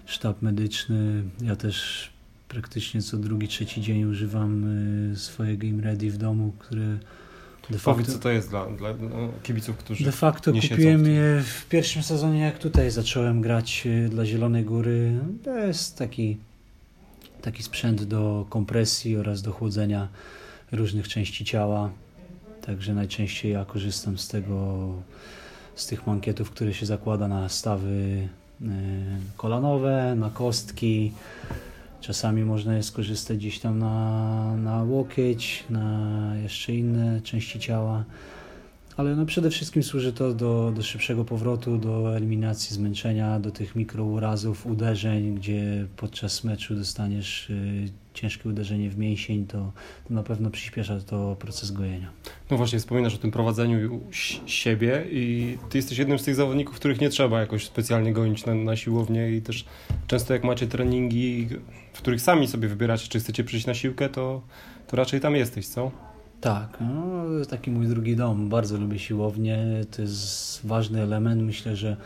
sztab 0.07 0.43
medyczny. 0.43 1.23
Ja 1.43 1.57
też 1.57 2.09
praktycznie 2.49 3.03
co 3.03 3.17
drugi, 3.17 3.49
trzeci 3.49 3.81
dzień 3.81 4.05
używam 4.05 4.65
y, 5.13 5.17
swoje 5.17 5.57
Game 5.57 5.83
Ready 5.83 6.11
w 6.11 6.19
domu, 6.19 6.53
które 6.59 6.99
de 7.71 7.79
facto... 7.79 7.93
Powiedz, 7.93 8.13
co 8.13 8.19
to 8.19 8.31
jest 8.31 8.51
dla, 8.51 8.67
dla 8.67 8.95
no, 9.01 9.29
kibiców, 9.43 9.77
którzy... 9.77 10.05
De 10.05 10.13
facto 10.13 10.51
nie 10.51 10.63
kupiłem 10.63 11.05
w 11.05 11.09
je 11.09 11.43
w 11.45 11.67
pierwszym 11.69 12.03
sezonie, 12.03 12.41
jak 12.41 12.59
tutaj 12.59 12.91
zacząłem 12.91 13.41
grać 13.41 13.83
y, 13.87 14.09
dla 14.09 14.27
Zielonej 14.27 14.65
Góry. 14.65 15.13
To 15.45 15.59
jest 15.59 15.99
taki, 15.99 16.37
taki 17.43 17.63
sprzęt 17.63 18.05
do 18.05 18.47
kompresji 18.49 19.17
oraz 19.17 19.43
do 19.43 19.53
chłodzenia 19.53 20.09
różnych 20.73 21.09
części 21.09 21.45
ciała. 21.45 21.91
Także 22.67 22.95
najczęściej 22.95 23.53
ja 23.53 23.65
korzystam 23.65 24.19
z 24.19 24.29
tego, 24.29 24.89
z 25.75 25.87
tych 25.87 26.07
mankietów, 26.07 26.51
które 26.51 26.75
się 26.75 26.87
zakłada 26.87 27.29
na 27.29 27.49
stawy 27.49 28.29
y, 28.63 28.67
kolanowe, 29.37 30.15
na 30.17 30.31
kostki. 30.31 31.13
Czasami 32.07 32.45
można 32.45 32.77
je 32.77 32.83
skorzystać 32.83 33.37
gdzieś 33.39 33.59
tam 33.59 33.79
na, 33.79 34.57
na 34.57 34.83
łokieć, 34.83 35.65
na 35.71 36.33
jeszcze 36.43 36.75
inne 36.75 37.21
części 37.21 37.59
ciała. 37.61 38.05
Ale 38.97 39.17
no 39.17 39.27
przede 39.27 39.51
wszystkim 39.51 39.83
służy 39.83 40.13
to 40.13 40.35
do, 40.35 40.73
do 40.77 40.83
szybszego 40.83 41.25
powrotu, 41.25 41.79
do 41.79 42.17
eliminacji 42.17 42.75
zmęczenia, 42.75 43.41
do 43.41 43.51
tych 43.51 43.77
mikrourazów, 43.77 44.67
uderzeń, 44.67 45.35
gdzie 45.35 45.87
podczas 45.97 46.45
meczu 46.45 46.75
dostaniesz 46.75 47.51
y, 47.51 47.89
ciężkie 48.15 48.49
uderzenie 48.49 48.91
w 48.91 48.99
mięsień, 48.99 49.47
to, 49.47 49.73
to 50.09 50.15
na 50.15 50.23
pewno 50.23 50.51
przyspiesza 50.51 51.01
to 51.01 51.37
proces 51.39 51.71
gojenia. 51.71 52.11
No 52.51 52.57
właśnie, 52.57 52.79
wspominasz 52.79 53.15
o 53.15 53.19
tym 53.19 53.31
prowadzeniu 53.31 54.01
si- 54.11 54.41
siebie 54.47 55.05
i 55.11 55.57
ty 55.71 55.79
jesteś 55.79 55.99
jednym 55.99 56.19
z 56.19 56.25
tych 56.25 56.35
zawodników, 56.35 56.77
których 56.77 57.01
nie 57.01 57.11
trzeba 57.11 57.41
jakoś 57.41 57.65
specjalnie 57.67 58.13
gonić 58.13 58.47
na, 58.47 58.55
na 58.55 58.77
siłownię 58.77 59.31
i 59.31 59.43
też 59.43 59.65
często 60.07 60.35
jak 60.35 60.45
macie 60.45 60.67
treningi, 60.67 61.49
w 61.93 61.99
których 61.99 62.21
sami 62.21 62.49
sobie 62.49 62.69
wybieracie, 62.69 63.09
czy 63.09 63.21
chcecie 63.21 63.45
przyjść 63.45 63.67
na 63.67 63.75
siłkę, 63.75 64.09
to, 64.09 64.43
to 64.87 64.97
raczej 64.97 65.21
tam 65.21 65.37
jesteś, 65.37 65.67
co? 65.67 65.91
Tak, 66.47 66.79
no, 66.81 67.25
to 67.27 67.39
jest 67.39 67.51
taki 67.51 67.71
mój 67.71 67.87
drugi 67.87 68.17
dom. 68.17 68.49
Bardzo 68.49 68.79
lubię 68.79 68.99
siłownię. 68.99 69.59
To 69.97 70.03
jest 70.03 70.67
ważny 70.67 71.03
element. 71.03 71.43
Myślę, 71.43 71.77
że 71.77 71.97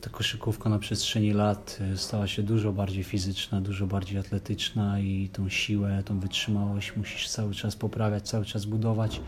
ta 0.00 0.10
koszykówka 0.10 0.70
na 0.70 0.78
przestrzeni 0.78 1.32
lat 1.32 1.78
y, 1.94 1.96
stała 1.96 2.26
się 2.26 2.42
dużo 2.42 2.72
bardziej 2.72 3.04
fizyczna, 3.04 3.60
dużo 3.60 3.86
bardziej 3.86 4.18
atletyczna 4.18 5.00
i 5.00 5.28
tą 5.32 5.48
siłę, 5.48 6.02
tą 6.04 6.20
wytrzymałość 6.20 6.96
musisz 6.96 7.28
cały 7.28 7.54
czas 7.54 7.76
poprawiać, 7.76 8.28
cały 8.28 8.44
czas 8.44 8.64
budować. 8.64 9.20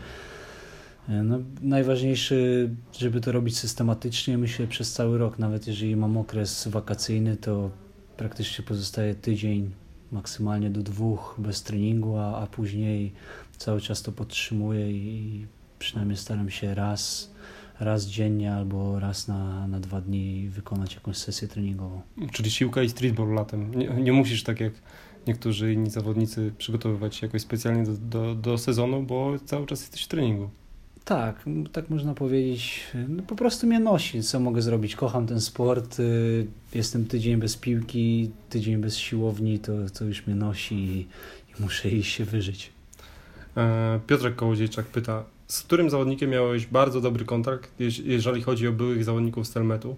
Y, 1.09 1.23
No, 1.23 1.39
najważniejsze, 1.61 2.35
żeby 2.99 3.21
to 3.21 3.31
robić 3.31 3.57
systematycznie, 3.57 4.37
myślę 4.37 4.67
przez 4.67 4.93
cały 4.93 5.17
rok. 5.17 5.39
Nawet 5.39 5.67
jeżeli 5.67 5.95
mam 5.95 6.17
okres 6.17 6.67
wakacyjny, 6.67 7.37
to 7.37 7.69
praktycznie 8.17 8.65
pozostaje 8.65 9.15
tydzień, 9.15 9.71
maksymalnie 10.11 10.69
do 10.69 10.83
dwóch 10.83 11.35
bez 11.37 11.63
treningu, 11.63 12.17
a, 12.17 12.37
a 12.41 12.47
później 12.47 13.13
cały 13.57 13.81
czas 13.81 14.01
to 14.01 14.11
podtrzymuję 14.11 14.91
i 14.91 15.45
przynajmniej 15.79 16.17
staram 16.17 16.49
się 16.49 16.75
raz, 16.75 17.31
raz 17.79 18.05
dziennie 18.05 18.53
albo 18.53 18.99
raz 18.99 19.27
na, 19.27 19.67
na 19.67 19.79
dwa 19.79 20.01
dni 20.01 20.49
wykonać 20.49 20.95
jakąś 20.95 21.17
sesję 21.17 21.47
treningową. 21.47 22.01
Czyli 22.31 22.51
siłka 22.51 22.83
i 22.83 22.89
streetball 22.89 23.33
latem. 23.33 23.75
Nie, 23.75 23.87
nie 23.87 24.13
musisz 24.13 24.43
tak 24.43 24.59
jak 24.59 24.73
niektórzy 25.27 25.73
inni 25.73 25.89
zawodnicy 25.89 26.53
przygotowywać 26.57 27.15
się 27.15 27.27
jakoś 27.27 27.41
specjalnie 27.41 27.83
do, 27.83 27.93
do, 27.93 28.35
do 28.35 28.57
sezonu, 28.57 29.03
bo 29.03 29.39
cały 29.45 29.65
czas 29.65 29.81
jesteś 29.81 30.03
w 30.03 30.07
treningu. 30.07 30.49
Tak, 31.05 31.45
tak 31.71 31.89
można 31.89 32.13
powiedzieć. 32.13 32.83
No, 33.09 33.23
po 33.23 33.35
prostu 33.35 33.67
mnie 33.67 33.79
nosi. 33.79 34.23
Co 34.23 34.39
mogę 34.39 34.61
zrobić? 34.61 34.95
Kocham 34.95 35.27
ten 35.27 35.41
sport. 35.41 35.99
y, 35.99 36.47
Jestem 36.75 37.05
tydzień 37.05 37.37
bez 37.37 37.57
piłki, 37.57 38.31
tydzień 38.49 38.77
bez 38.77 38.97
siłowni, 38.97 39.59
to, 39.59 39.71
to 39.99 40.05
już 40.05 40.27
mnie 40.27 40.35
nosi 40.35 40.75
i, 40.75 40.99
i 41.49 41.53
muszę 41.61 41.89
iść 41.89 42.13
się 42.15 42.25
wyżyć. 42.25 42.71
E, 43.57 43.99
Piotrek 44.07 44.35
Kołodziejczak 44.35 44.85
pyta, 44.85 45.23
z 45.47 45.61
którym 45.61 45.89
zawodnikiem 45.89 46.29
miałeś 46.29 46.65
bardzo 46.65 47.01
dobry 47.01 47.25
kontrakt, 47.25 47.79
jeż- 47.79 48.01
jeżeli 48.05 48.41
chodzi 48.41 48.67
o 48.67 48.71
byłych 48.71 49.03
zawodników 49.03 49.47
z 49.47 49.51
Telmetu? 49.51 49.97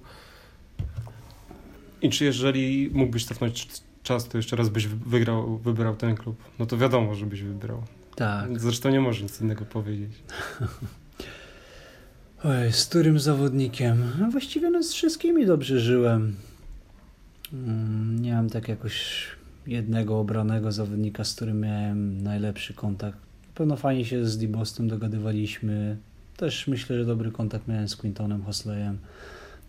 I 2.02 2.10
czy 2.10 2.26
jeżeli 2.26 2.90
mógłbyś 2.94 3.26
cofnąć 3.26 3.68
czas, 4.04 4.28
to 4.28 4.38
jeszcze 4.38 4.56
raz 4.56 4.70
byś 4.70 4.88
wygrał, 4.88 5.58
wybrał 5.58 5.96
ten 5.96 6.16
klub? 6.16 6.36
No 6.60 6.66
to 6.66 6.78
wiadomo, 6.78 7.16
że 7.16 7.26
byś 7.26 7.42
wybrał. 7.42 7.84
Tak. 8.16 8.60
Zresztą 8.60 8.90
nie 8.90 9.00
możesz 9.02 9.22
nic 9.24 9.42
innego 9.42 9.66
powiedzieć. 9.66 10.12
Oj, 12.44 12.72
z 12.72 12.86
którym 12.86 13.20
zawodnikiem? 13.20 14.12
No 14.20 14.32
właściwie 14.32 14.70
no 14.70 14.84
z 14.84 14.94
wszystkimi 14.94 15.46
dobrze 15.46 15.80
żyłem. 15.80 16.36
Mm, 17.54 18.22
Nie 18.22 18.34
mam 18.34 18.50
tak 18.50 18.68
jakoś 18.68 19.26
jednego 19.68 20.20
obranego 20.20 20.72
zawodnika, 20.72 21.24
z 21.24 21.36
którym 21.36 21.60
miałem 21.60 22.22
najlepszy 22.24 22.74
kontakt. 22.74 23.18
pewno 23.56 23.76
fajnie 23.76 24.06
się 24.06 24.26
z 24.26 24.38
Dibostem 24.38 24.88
dogadywaliśmy. 24.88 25.98
Też 26.38 26.68
myślę, 26.68 26.98
że 26.98 27.06
dobry 27.06 27.32
kontakt 27.32 27.68
miałem 27.68 27.88
z 27.88 27.96
Quintonem 27.96 28.44
Hosleyem, 28.44 28.98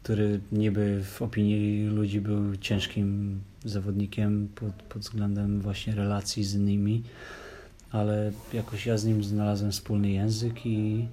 który 0.03 0.41
niby 0.53 1.01
w 1.05 1.23
opinii 1.23 1.87
ludzi 1.87 2.21
był 2.21 2.57
ciężkim 2.57 3.41
zawodnikiem 3.65 4.49
pod, 4.55 4.73
pod 4.73 5.03
względem 5.03 5.61
właśnie 5.61 5.95
relacji 5.95 6.45
z 6.45 6.55
innymi, 6.55 7.03
ale 7.95 8.33
jakoś 8.53 8.87
ja 8.87 8.99
z 8.99 9.05
nim 9.05 9.25
znalazłem 9.25 9.73
wspólny 9.73 10.11
język 10.11 10.67
i 10.67 11.07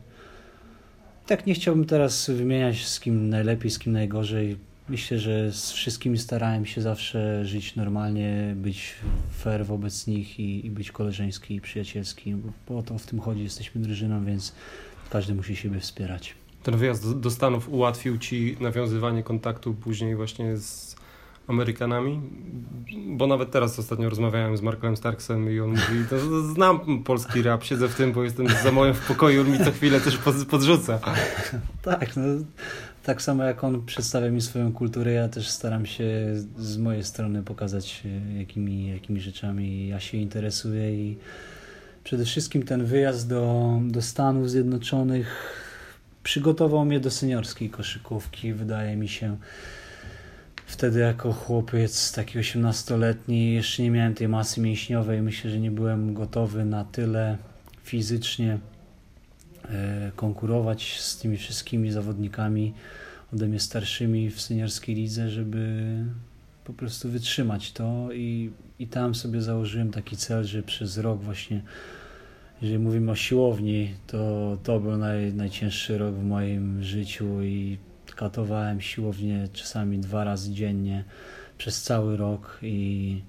tak 1.28 1.46
nie 1.46 1.54
chciałbym 1.54 1.86
teraz 1.86 2.30
wymieniać 2.30 2.86
z 2.86 3.00
kim 3.00 3.30
najlepiej, 3.30 3.72
z 3.72 3.80
kim 3.80 3.94
najgorzej. 3.94 4.58
Myślę, 4.90 5.20
że 5.20 5.52
z 5.52 5.72
wszystkimi 5.72 6.18
starałem 6.18 6.66
się 6.66 6.82
zawsze 6.82 7.46
żyć 7.46 7.76
normalnie, 7.76 8.54
być 8.56 8.94
fair 9.38 9.66
wobec 9.66 10.08
nich 10.08 10.40
i, 10.40 10.66
i 10.66 10.72
być 10.72 10.92
koleżeński 10.92 11.56
i 11.56 11.62
przyjacielski, 11.62 12.36
bo 12.68 12.78
o 12.78 12.84
to 12.84 12.98
w 12.98 13.06
tym 13.06 13.20
chodzi. 13.20 13.44
Jesteśmy 13.44 13.82
drużyną, 13.82 14.26
więc 14.26 14.54
każdy 15.10 15.36
musi 15.36 15.56
siebie 15.56 15.80
wspierać. 15.80 16.36
Ten 16.64 16.78
wyjazd 16.78 17.20
do, 17.20 17.32
Stanów 17.32 17.70
ułatwił 17.70 18.18
Ci 18.18 18.58
nawiązywanie 18.60 19.24
kontaktu 19.24 19.74
później 19.74 20.16
właśnie 20.16 20.58
z 20.58 20.96
Amerykanami? 21.48 22.22
Bo 23.08 23.28
nawet 23.28 23.52
teraz 23.52 23.80
ostatnio 23.80 24.10
rozmawiałem 24.10 24.58
z 24.58 24.62
Markiem 24.62 24.98
Starksem 24.98 25.52
i 25.52 25.60
on 25.60 25.70
mówi, 25.70 26.06
no, 26.12 26.42
znam 26.54 27.04
polski 27.04 27.42
rap, 27.42 27.64
siedzę 27.64 27.88
w 27.88 27.96
tym, 27.96 28.12
bo 28.12 28.24
jestem 28.24 28.48
za 28.64 28.72
moim 28.72 28.94
w 28.94 29.08
pokoju, 29.08 29.42
on 29.42 29.52
mi 29.52 29.58
co 29.58 29.72
chwilę 29.72 30.02
też 30.02 30.18
podrzuca. 30.50 31.00
tak, 31.82 32.16
no, 32.16 32.24
tak 33.04 33.22
samo 33.22 33.44
jak 33.44 33.64
on 33.64 33.86
przedstawia 33.86 34.30
mi 34.30 34.42
swoją 34.42 34.74
kulturę, 34.74 35.12
ja 35.12 35.30
też 35.30 35.50
staram 35.50 35.86
się 35.86 36.06
z 36.58 36.78
mojej 36.78 37.04
strony 37.04 37.44
pokazać, 37.44 38.04
jakimi, 38.38 38.88
jakimi 38.88 39.22
rzeczami 39.22 39.88
ja 39.88 40.00
się 40.00 40.18
interesuję 40.18 40.94
i 40.96 41.18
przede 42.04 42.26
wszystkim 42.26 42.64
ten 42.64 42.86
wyjazd 42.86 43.30
do, 43.30 43.80
do 43.88 44.02
Stanów 44.02 44.50
Zjednoczonych 44.50 45.54
przygotował 46.24 46.86
mnie 46.86 47.00
do 47.00 47.12
seniorskiej 47.12 47.70
koszykówki, 47.70 48.54
wydaje 48.54 48.96
mi 48.96 49.08
się. 49.08 49.38
Wtedy 50.72 51.00
jako 51.00 51.34
chłopiec, 51.34 52.12
taki 52.12 52.40
18-letni, 52.40 53.54
jeszcze 53.54 53.84
nie 53.84 53.92
miałem 53.92 54.14
tej 54.14 54.28
masy 54.28 54.62
mięśniowej. 54.62 55.22
Myślę, 55.22 55.52
że 55.52 55.60
nie 55.60 55.72
byłem 55.72 56.14
gotowy 56.14 56.66
na 56.66 56.86
tyle 56.86 57.38
fizycznie 57.84 58.60
e, 59.70 60.12
konkurować 60.16 61.00
z 61.00 61.18
tymi 61.20 61.38
wszystkimi 61.38 61.92
zawodnikami 61.92 62.74
ode 63.34 63.48
mnie 63.48 63.60
starszymi 63.60 64.30
w 64.30 64.42
seniorskiej 64.42 64.96
lidze, 64.96 65.30
żeby 65.30 65.86
po 66.64 66.74
prostu 66.74 67.10
wytrzymać 67.10 67.72
to 67.72 68.10
i, 68.14 68.52
i 68.80 68.88
tam 68.88 69.16
sobie 69.16 69.42
założyłem 69.42 69.92
taki 69.92 70.18
cel, 70.18 70.44
że 70.44 70.64
przez 70.64 70.98
rok 70.98 71.22
właśnie 71.22 71.62
jeżeli 72.62 72.80
mówimy 72.80 73.12
o 73.12 73.16
siłowni, 73.16 73.94
to 74.08 74.58
to 74.64 74.80
był 74.80 74.98
naj, 74.98 75.34
najcięższy 75.34 75.98
rok 75.98 76.16
w 76.16 76.24
moim 76.24 76.84
życiu 76.84 77.44
i 77.44 77.78
katowałem 78.16 78.82
siłownię 78.82 79.48
czasami 79.54 80.00
dwa 80.00 80.24
razy 80.24 80.52
dziennie 80.52 81.04
przez 81.58 81.82
cały 81.82 82.18
rok 82.18 82.60
i, 82.62 83.22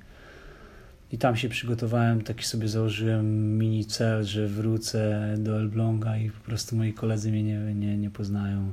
i 1.12 1.18
tam 1.18 1.36
się 1.36 1.48
przygotowałem, 1.48 2.22
taki 2.22 2.44
sobie 2.44 2.68
założyłem 2.68 3.58
mini 3.58 3.84
cel, 3.84 4.24
że 4.24 4.48
wrócę 4.48 5.34
do 5.38 5.56
Elbląga 5.56 6.16
i 6.16 6.30
po 6.30 6.40
prostu 6.40 6.76
moi 6.76 6.92
koledzy 6.92 7.30
mnie 7.30 7.42
nie, 7.42 7.74
nie, 7.74 7.96
nie 7.96 8.10
poznają 8.10 8.72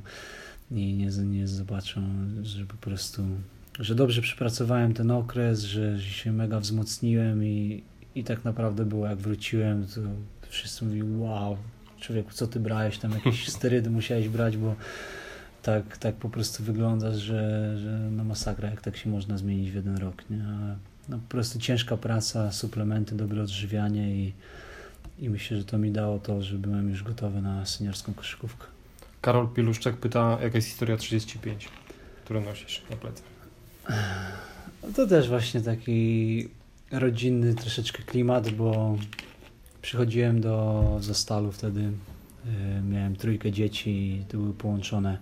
i 0.70 0.94
nie, 0.94 1.06
nie 1.06 1.48
zobaczą, 1.48 2.02
że 2.42 2.64
po 2.64 2.76
prostu, 2.76 3.22
że 3.78 3.94
dobrze 3.94 4.22
przepracowałem 4.22 4.94
ten 4.94 5.10
okres, 5.10 5.60
że 5.62 6.00
się 6.00 6.32
mega 6.32 6.60
wzmocniłem 6.60 7.44
i, 7.44 7.82
i 8.14 8.24
tak 8.24 8.44
naprawdę 8.44 8.84
było 8.84 9.06
jak 9.06 9.18
wróciłem, 9.18 9.86
to 9.86 10.00
wszyscy 10.48 10.84
mówili 10.84 11.02
wow, 11.02 11.56
człowieku, 12.00 12.30
co 12.32 12.46
ty 12.46 12.60
brałeś, 12.60 12.98
tam 12.98 13.12
jakieś 13.12 13.48
sterydy 13.48 13.90
musiałeś 13.90 14.28
brać, 14.28 14.56
bo 14.56 14.74
tak, 15.62 15.98
tak 15.98 16.14
po 16.14 16.28
prostu 16.28 16.64
wyglądasz, 16.64 17.16
że, 17.16 17.78
że 17.78 17.90
no 18.10 18.24
masakra, 18.24 18.70
jak 18.70 18.80
tak 18.80 18.96
się 18.96 19.10
można 19.10 19.38
zmienić 19.38 19.70
w 19.70 19.74
jeden 19.74 19.96
rok, 19.96 20.30
nie? 20.30 20.44
No 21.08 21.18
po 21.18 21.28
prostu 21.28 21.58
ciężka 21.58 21.96
praca, 21.96 22.52
suplementy, 22.52 23.14
dobre 23.14 23.42
odżywianie 23.42 24.14
i, 24.14 24.32
i 25.18 25.30
myślę, 25.30 25.58
że 25.58 25.64
to 25.64 25.78
mi 25.78 25.90
dało 25.90 26.18
to, 26.18 26.42
że 26.42 26.58
byłem 26.58 26.90
już 26.90 27.02
gotowy 27.02 27.42
na 27.42 27.66
seniorską 27.66 28.14
koszykówkę. 28.14 28.66
Karol 29.20 29.48
Piluszczak 29.48 29.96
pyta, 29.96 30.38
jaka 30.42 30.58
jest 30.58 30.68
historia 30.68 30.96
35, 30.96 31.68
którą 32.24 32.40
nosisz 32.40 32.82
na 32.90 32.96
plecach? 32.96 33.30
To 34.96 35.06
też 35.06 35.28
właśnie 35.28 35.60
taki 35.60 36.48
rodzinny 36.90 37.54
troszeczkę 37.54 38.02
klimat, 38.02 38.50
bo 38.50 38.96
przychodziłem 39.82 40.40
do 40.40 40.96
Zastalu 41.00 41.52
wtedy 41.52 41.92
miałem 42.90 43.16
trójkę 43.16 43.52
dzieci 43.52 44.24
to 44.28 44.38
były 44.38 44.54
połączone 44.54 45.18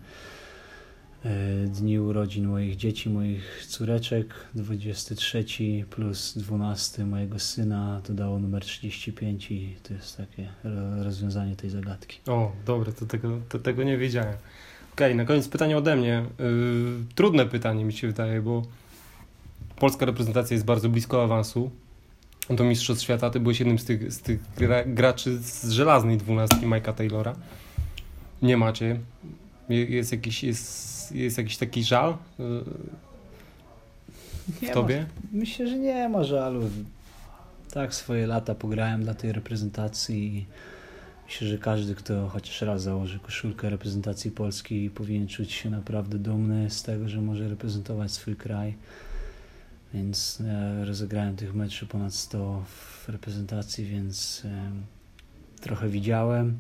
e, 1.25 1.29
dni 1.67 1.99
urodzin 1.99 2.47
moich 2.47 2.77
dzieci, 2.77 3.11
moich 3.11 3.67
córeczek, 3.67 4.35
23 4.55 5.45
plus 5.91 6.39
12 6.39 7.07
mojego 7.07 7.39
syna, 7.39 8.01
to 8.05 8.15
dało 8.15 8.39
numer 8.39 8.63
35 8.63 9.51
i 9.51 9.77
to 9.83 9.95
jest 9.95 10.17
takie 10.17 10.49
rozwiązanie 11.03 11.57
tej 11.57 11.71
zagadki. 11.71 12.19
O, 12.27 12.53
dobre, 12.67 12.93
to 12.93 13.07
tego, 13.07 13.41
to 13.49 13.59
tego 13.59 13.83
nie 13.83 13.99
wiedziałem. 13.99 14.35
Okej, 14.93 15.07
okay, 15.07 15.15
na 15.15 15.25
koniec 15.25 15.49
pytanie 15.49 15.77
ode 15.79 15.97
mnie. 15.97 16.25
Yy, 16.39 16.45
trudne 17.15 17.47
pytanie 17.47 17.85
mi 17.85 17.93
się 17.93 18.07
wydaje, 18.07 18.43
bo 18.43 18.63
polska 19.77 20.07
reprezentacja 20.07 20.55
jest 20.55 20.67
bardzo 20.67 20.89
blisko 20.89 21.25
awansu 21.25 21.71
do 22.51 22.65
Mistrzostw 22.65 23.05
Świata. 23.05 23.31
Ty 23.31 23.41
byłeś 23.41 23.59
jednym 23.61 23.79
z 23.79 23.85
tych, 23.85 24.13
z 24.13 24.21
tych 24.21 24.41
gra, 24.57 24.85
graczy 24.85 25.39
z 25.39 25.71
żelaznej 25.71 26.17
dwunastki 26.17 26.67
Mike'a 26.67 26.93
Taylora. 26.93 27.35
Nie 28.43 28.57
macie. 28.57 29.01
Jest 29.69 30.13
jakiś, 30.13 30.45
jest, 30.45 31.13
jest 31.13 31.39
jakiś 31.39 31.57
taki 31.57 31.85
żal 31.85 32.11
y, 32.11 32.17
w 34.49 34.63
nie 34.63 34.71
tobie? 34.71 34.99
Ma, 35.01 35.29
myślę, 35.33 35.69
że 35.69 35.79
nie 35.79 36.09
ma 36.09 36.25
żalu. 36.25 36.71
Tak, 37.73 37.95
swoje 37.95 38.27
lata 38.27 38.55
pograłem 38.55 39.03
dla 39.03 39.15
tej 39.15 39.33
reprezentacji 39.33 40.37
i 40.37 40.47
myślę, 41.27 41.49
że 41.49 41.59
każdy, 41.59 41.95
kto 41.95 42.29
chociaż 42.29 42.63
raz 42.63 42.83
założy 42.83 43.19
koszulkę 43.19 43.71
reprezentacji 43.71 44.31
Polski 44.31 44.91
powinien 44.91 45.29
czuć 45.29 45.53
się 45.53 45.71
naprawdę 45.71 46.19
dumny 46.19 46.71
z 46.71 46.83
tego, 46.83 47.09
że 47.09 47.21
może 47.21 47.49
reprezentować 47.49 48.11
swój 48.11 48.37
kraj 48.37 48.75
więc 49.95 50.43
ja 50.47 50.85
rozegrałem 50.85 51.37
tych 51.37 51.55
meczy 51.55 51.87
ponad 51.87 52.15
100 52.15 52.65
w 52.67 53.09
reprezentacji, 53.09 53.85
więc 53.85 54.43
trochę 55.61 55.89
widziałem, 55.89 56.59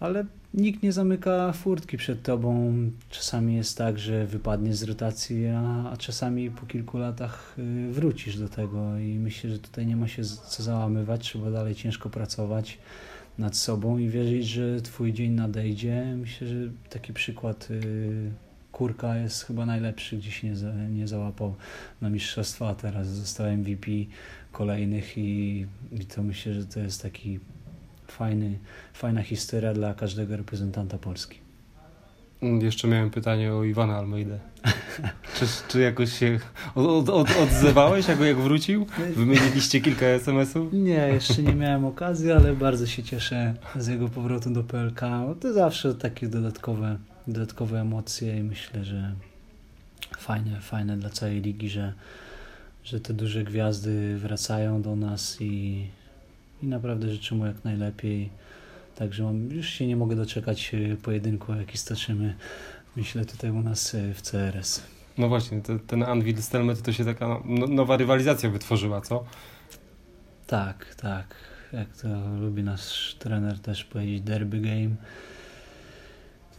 ale 0.00 0.24
nikt 0.54 0.82
nie 0.82 0.92
zamyka 0.92 1.52
furtki 1.52 1.96
przed 1.96 2.22
tobą. 2.22 2.74
Czasami 3.10 3.56
jest 3.56 3.78
tak, 3.78 3.98
że 3.98 4.26
wypadnie 4.26 4.74
z 4.74 4.82
rotacji, 4.82 5.46
a, 5.46 5.90
a 5.90 5.96
czasami 5.96 6.50
po 6.50 6.66
kilku 6.66 6.98
latach 6.98 7.54
y, 7.58 7.92
wrócisz 7.92 8.38
do 8.38 8.48
tego 8.48 8.98
i 8.98 9.18
myślę, 9.18 9.50
że 9.50 9.58
tutaj 9.58 9.86
nie 9.86 9.96
ma 9.96 10.08
się 10.08 10.24
co 10.24 10.62
załamywać, 10.62 11.20
trzeba 11.20 11.50
dalej 11.50 11.74
ciężko 11.74 12.10
pracować 12.10 12.78
nad 13.38 13.56
sobą 13.56 13.98
i 13.98 14.08
wierzyć, 14.08 14.46
że 14.46 14.80
twój 14.80 15.12
dzień 15.12 15.32
nadejdzie. 15.32 16.16
Myślę, 16.16 16.46
że 16.46 16.54
taki 16.90 17.12
przykład 17.12 17.68
Kurka 18.72 19.16
jest 19.16 19.44
chyba 19.44 19.66
najlepszy, 19.66 20.16
gdzieś 20.16 20.42
nie, 20.42 20.52
nie 20.90 21.08
załapał 21.08 21.54
na 22.00 22.10
mistrzostwa, 22.10 22.68
a 22.68 22.74
teraz 22.74 23.08
zostałem 23.08 23.60
MVP 23.60 23.90
kolejnych 24.52 25.18
i, 25.18 25.66
i 25.92 26.06
to 26.06 26.22
myślę, 26.22 26.54
że 26.54 26.66
to 26.66 26.80
jest 26.80 27.02
taki 27.02 27.40
fajny, 28.06 28.58
fajna 28.92 29.22
historia 29.22 29.74
dla 29.74 29.94
każdego 29.94 30.36
reprezentanta 30.36 30.98
Polski. 30.98 31.38
Jeszcze 32.42 32.88
miałem 32.88 33.10
pytanie 33.10 33.54
o 33.54 33.64
Iwana 33.64 33.96
Almeidę. 33.96 34.38
czy, 35.34 35.46
czy 35.68 35.80
jakoś 35.80 36.12
się 36.18 36.38
od, 36.74 37.08
od, 37.08 37.28
odzywałeś, 37.36 38.08
jak, 38.08 38.20
jak 38.20 38.36
wrócił? 38.36 38.86
Wymieniliście 39.16 39.80
kilka 39.80 40.06
SMS-ów? 40.06 40.72
Nie, 40.72 41.08
jeszcze 41.08 41.42
nie 41.42 41.54
miałem 41.54 41.84
okazji, 41.84 42.32
ale 42.32 42.54
bardzo 42.54 42.86
się 42.86 43.02
cieszę 43.02 43.54
z 43.76 43.86
jego 43.86 44.08
powrotu 44.08 44.50
do 44.50 44.64
PLK. 44.64 45.00
To 45.40 45.52
zawsze 45.52 45.94
takie 45.94 46.28
dodatkowe 46.28 46.98
dodatkowe 47.26 47.80
emocje 47.80 48.38
i 48.38 48.42
myślę, 48.42 48.84
że 48.84 49.14
fajne, 50.18 50.60
fajne 50.60 50.96
dla 50.96 51.10
całej 51.10 51.40
ligi, 51.40 51.70
że, 51.70 51.92
że 52.84 53.00
te 53.00 53.14
duże 53.14 53.44
gwiazdy 53.44 54.18
wracają 54.18 54.82
do 54.82 54.96
nas 54.96 55.36
i, 55.40 55.86
i 56.62 56.66
naprawdę 56.66 57.08
życzę 57.08 57.34
mu 57.34 57.46
jak 57.46 57.64
najlepiej. 57.64 58.30
Także 58.96 59.22
mam, 59.22 59.50
już 59.50 59.68
się 59.68 59.86
nie 59.86 59.96
mogę 59.96 60.16
doczekać 60.16 60.74
e, 60.74 60.96
pojedynku, 60.96 61.54
jaki 61.54 61.78
stoczymy, 61.78 62.34
myślę, 62.96 63.24
tutaj 63.24 63.50
u 63.50 63.62
nas 63.62 63.94
e, 63.94 64.14
w 64.14 64.22
CRS. 64.22 64.82
No 65.18 65.28
właśnie, 65.28 65.60
ten 65.86 66.02
Anvil 66.02 66.42
Stelmet 66.42 66.82
to 66.82 66.92
się 66.92 67.04
taka 67.04 67.40
no, 67.44 67.66
nowa 67.66 67.96
rywalizacja 67.96 68.50
wytworzyła, 68.50 69.00
co? 69.00 69.24
Tak, 70.46 70.94
tak. 70.94 71.34
Jak 71.72 71.96
to 71.96 72.08
lubi 72.40 72.62
nasz 72.62 73.16
trener 73.18 73.58
też 73.58 73.84
powiedzieć, 73.84 74.22
derby 74.22 74.60
game 74.60 74.96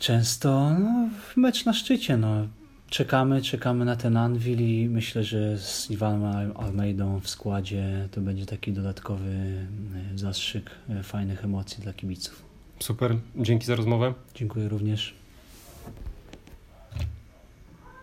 często 0.04 0.80
no, 0.80 1.10
mecz 1.36 1.66
na 1.66 1.74
szczycie. 1.74 2.18
No. 2.18 2.48
czekamy, 2.90 3.42
czekamy 3.42 3.86
na 3.86 3.96
ten 3.96 4.18
Anvil 4.18 4.60
i 4.60 4.90
myślę, 4.90 5.24
że 5.24 5.58
z 5.58 5.92
Iwanem 5.92 6.52
Almeidą 6.58 7.20
w 7.20 7.30
składzie 7.30 8.08
to 8.12 8.22
będzie 8.22 8.46
taki 8.46 8.74
dodatkowy 8.74 9.32
e, 9.32 10.18
zastrzyk 10.18 10.72
e, 10.90 11.04
fajnych 11.04 11.46
emocji 11.46 11.84
dla 11.84 11.94
kibiców. 11.94 12.46
Super, 12.80 13.16
dzięki 13.36 13.66
za 13.66 13.76
rozmowę. 13.76 14.14
Dziękuję 14.36 14.70
również. 14.70 15.14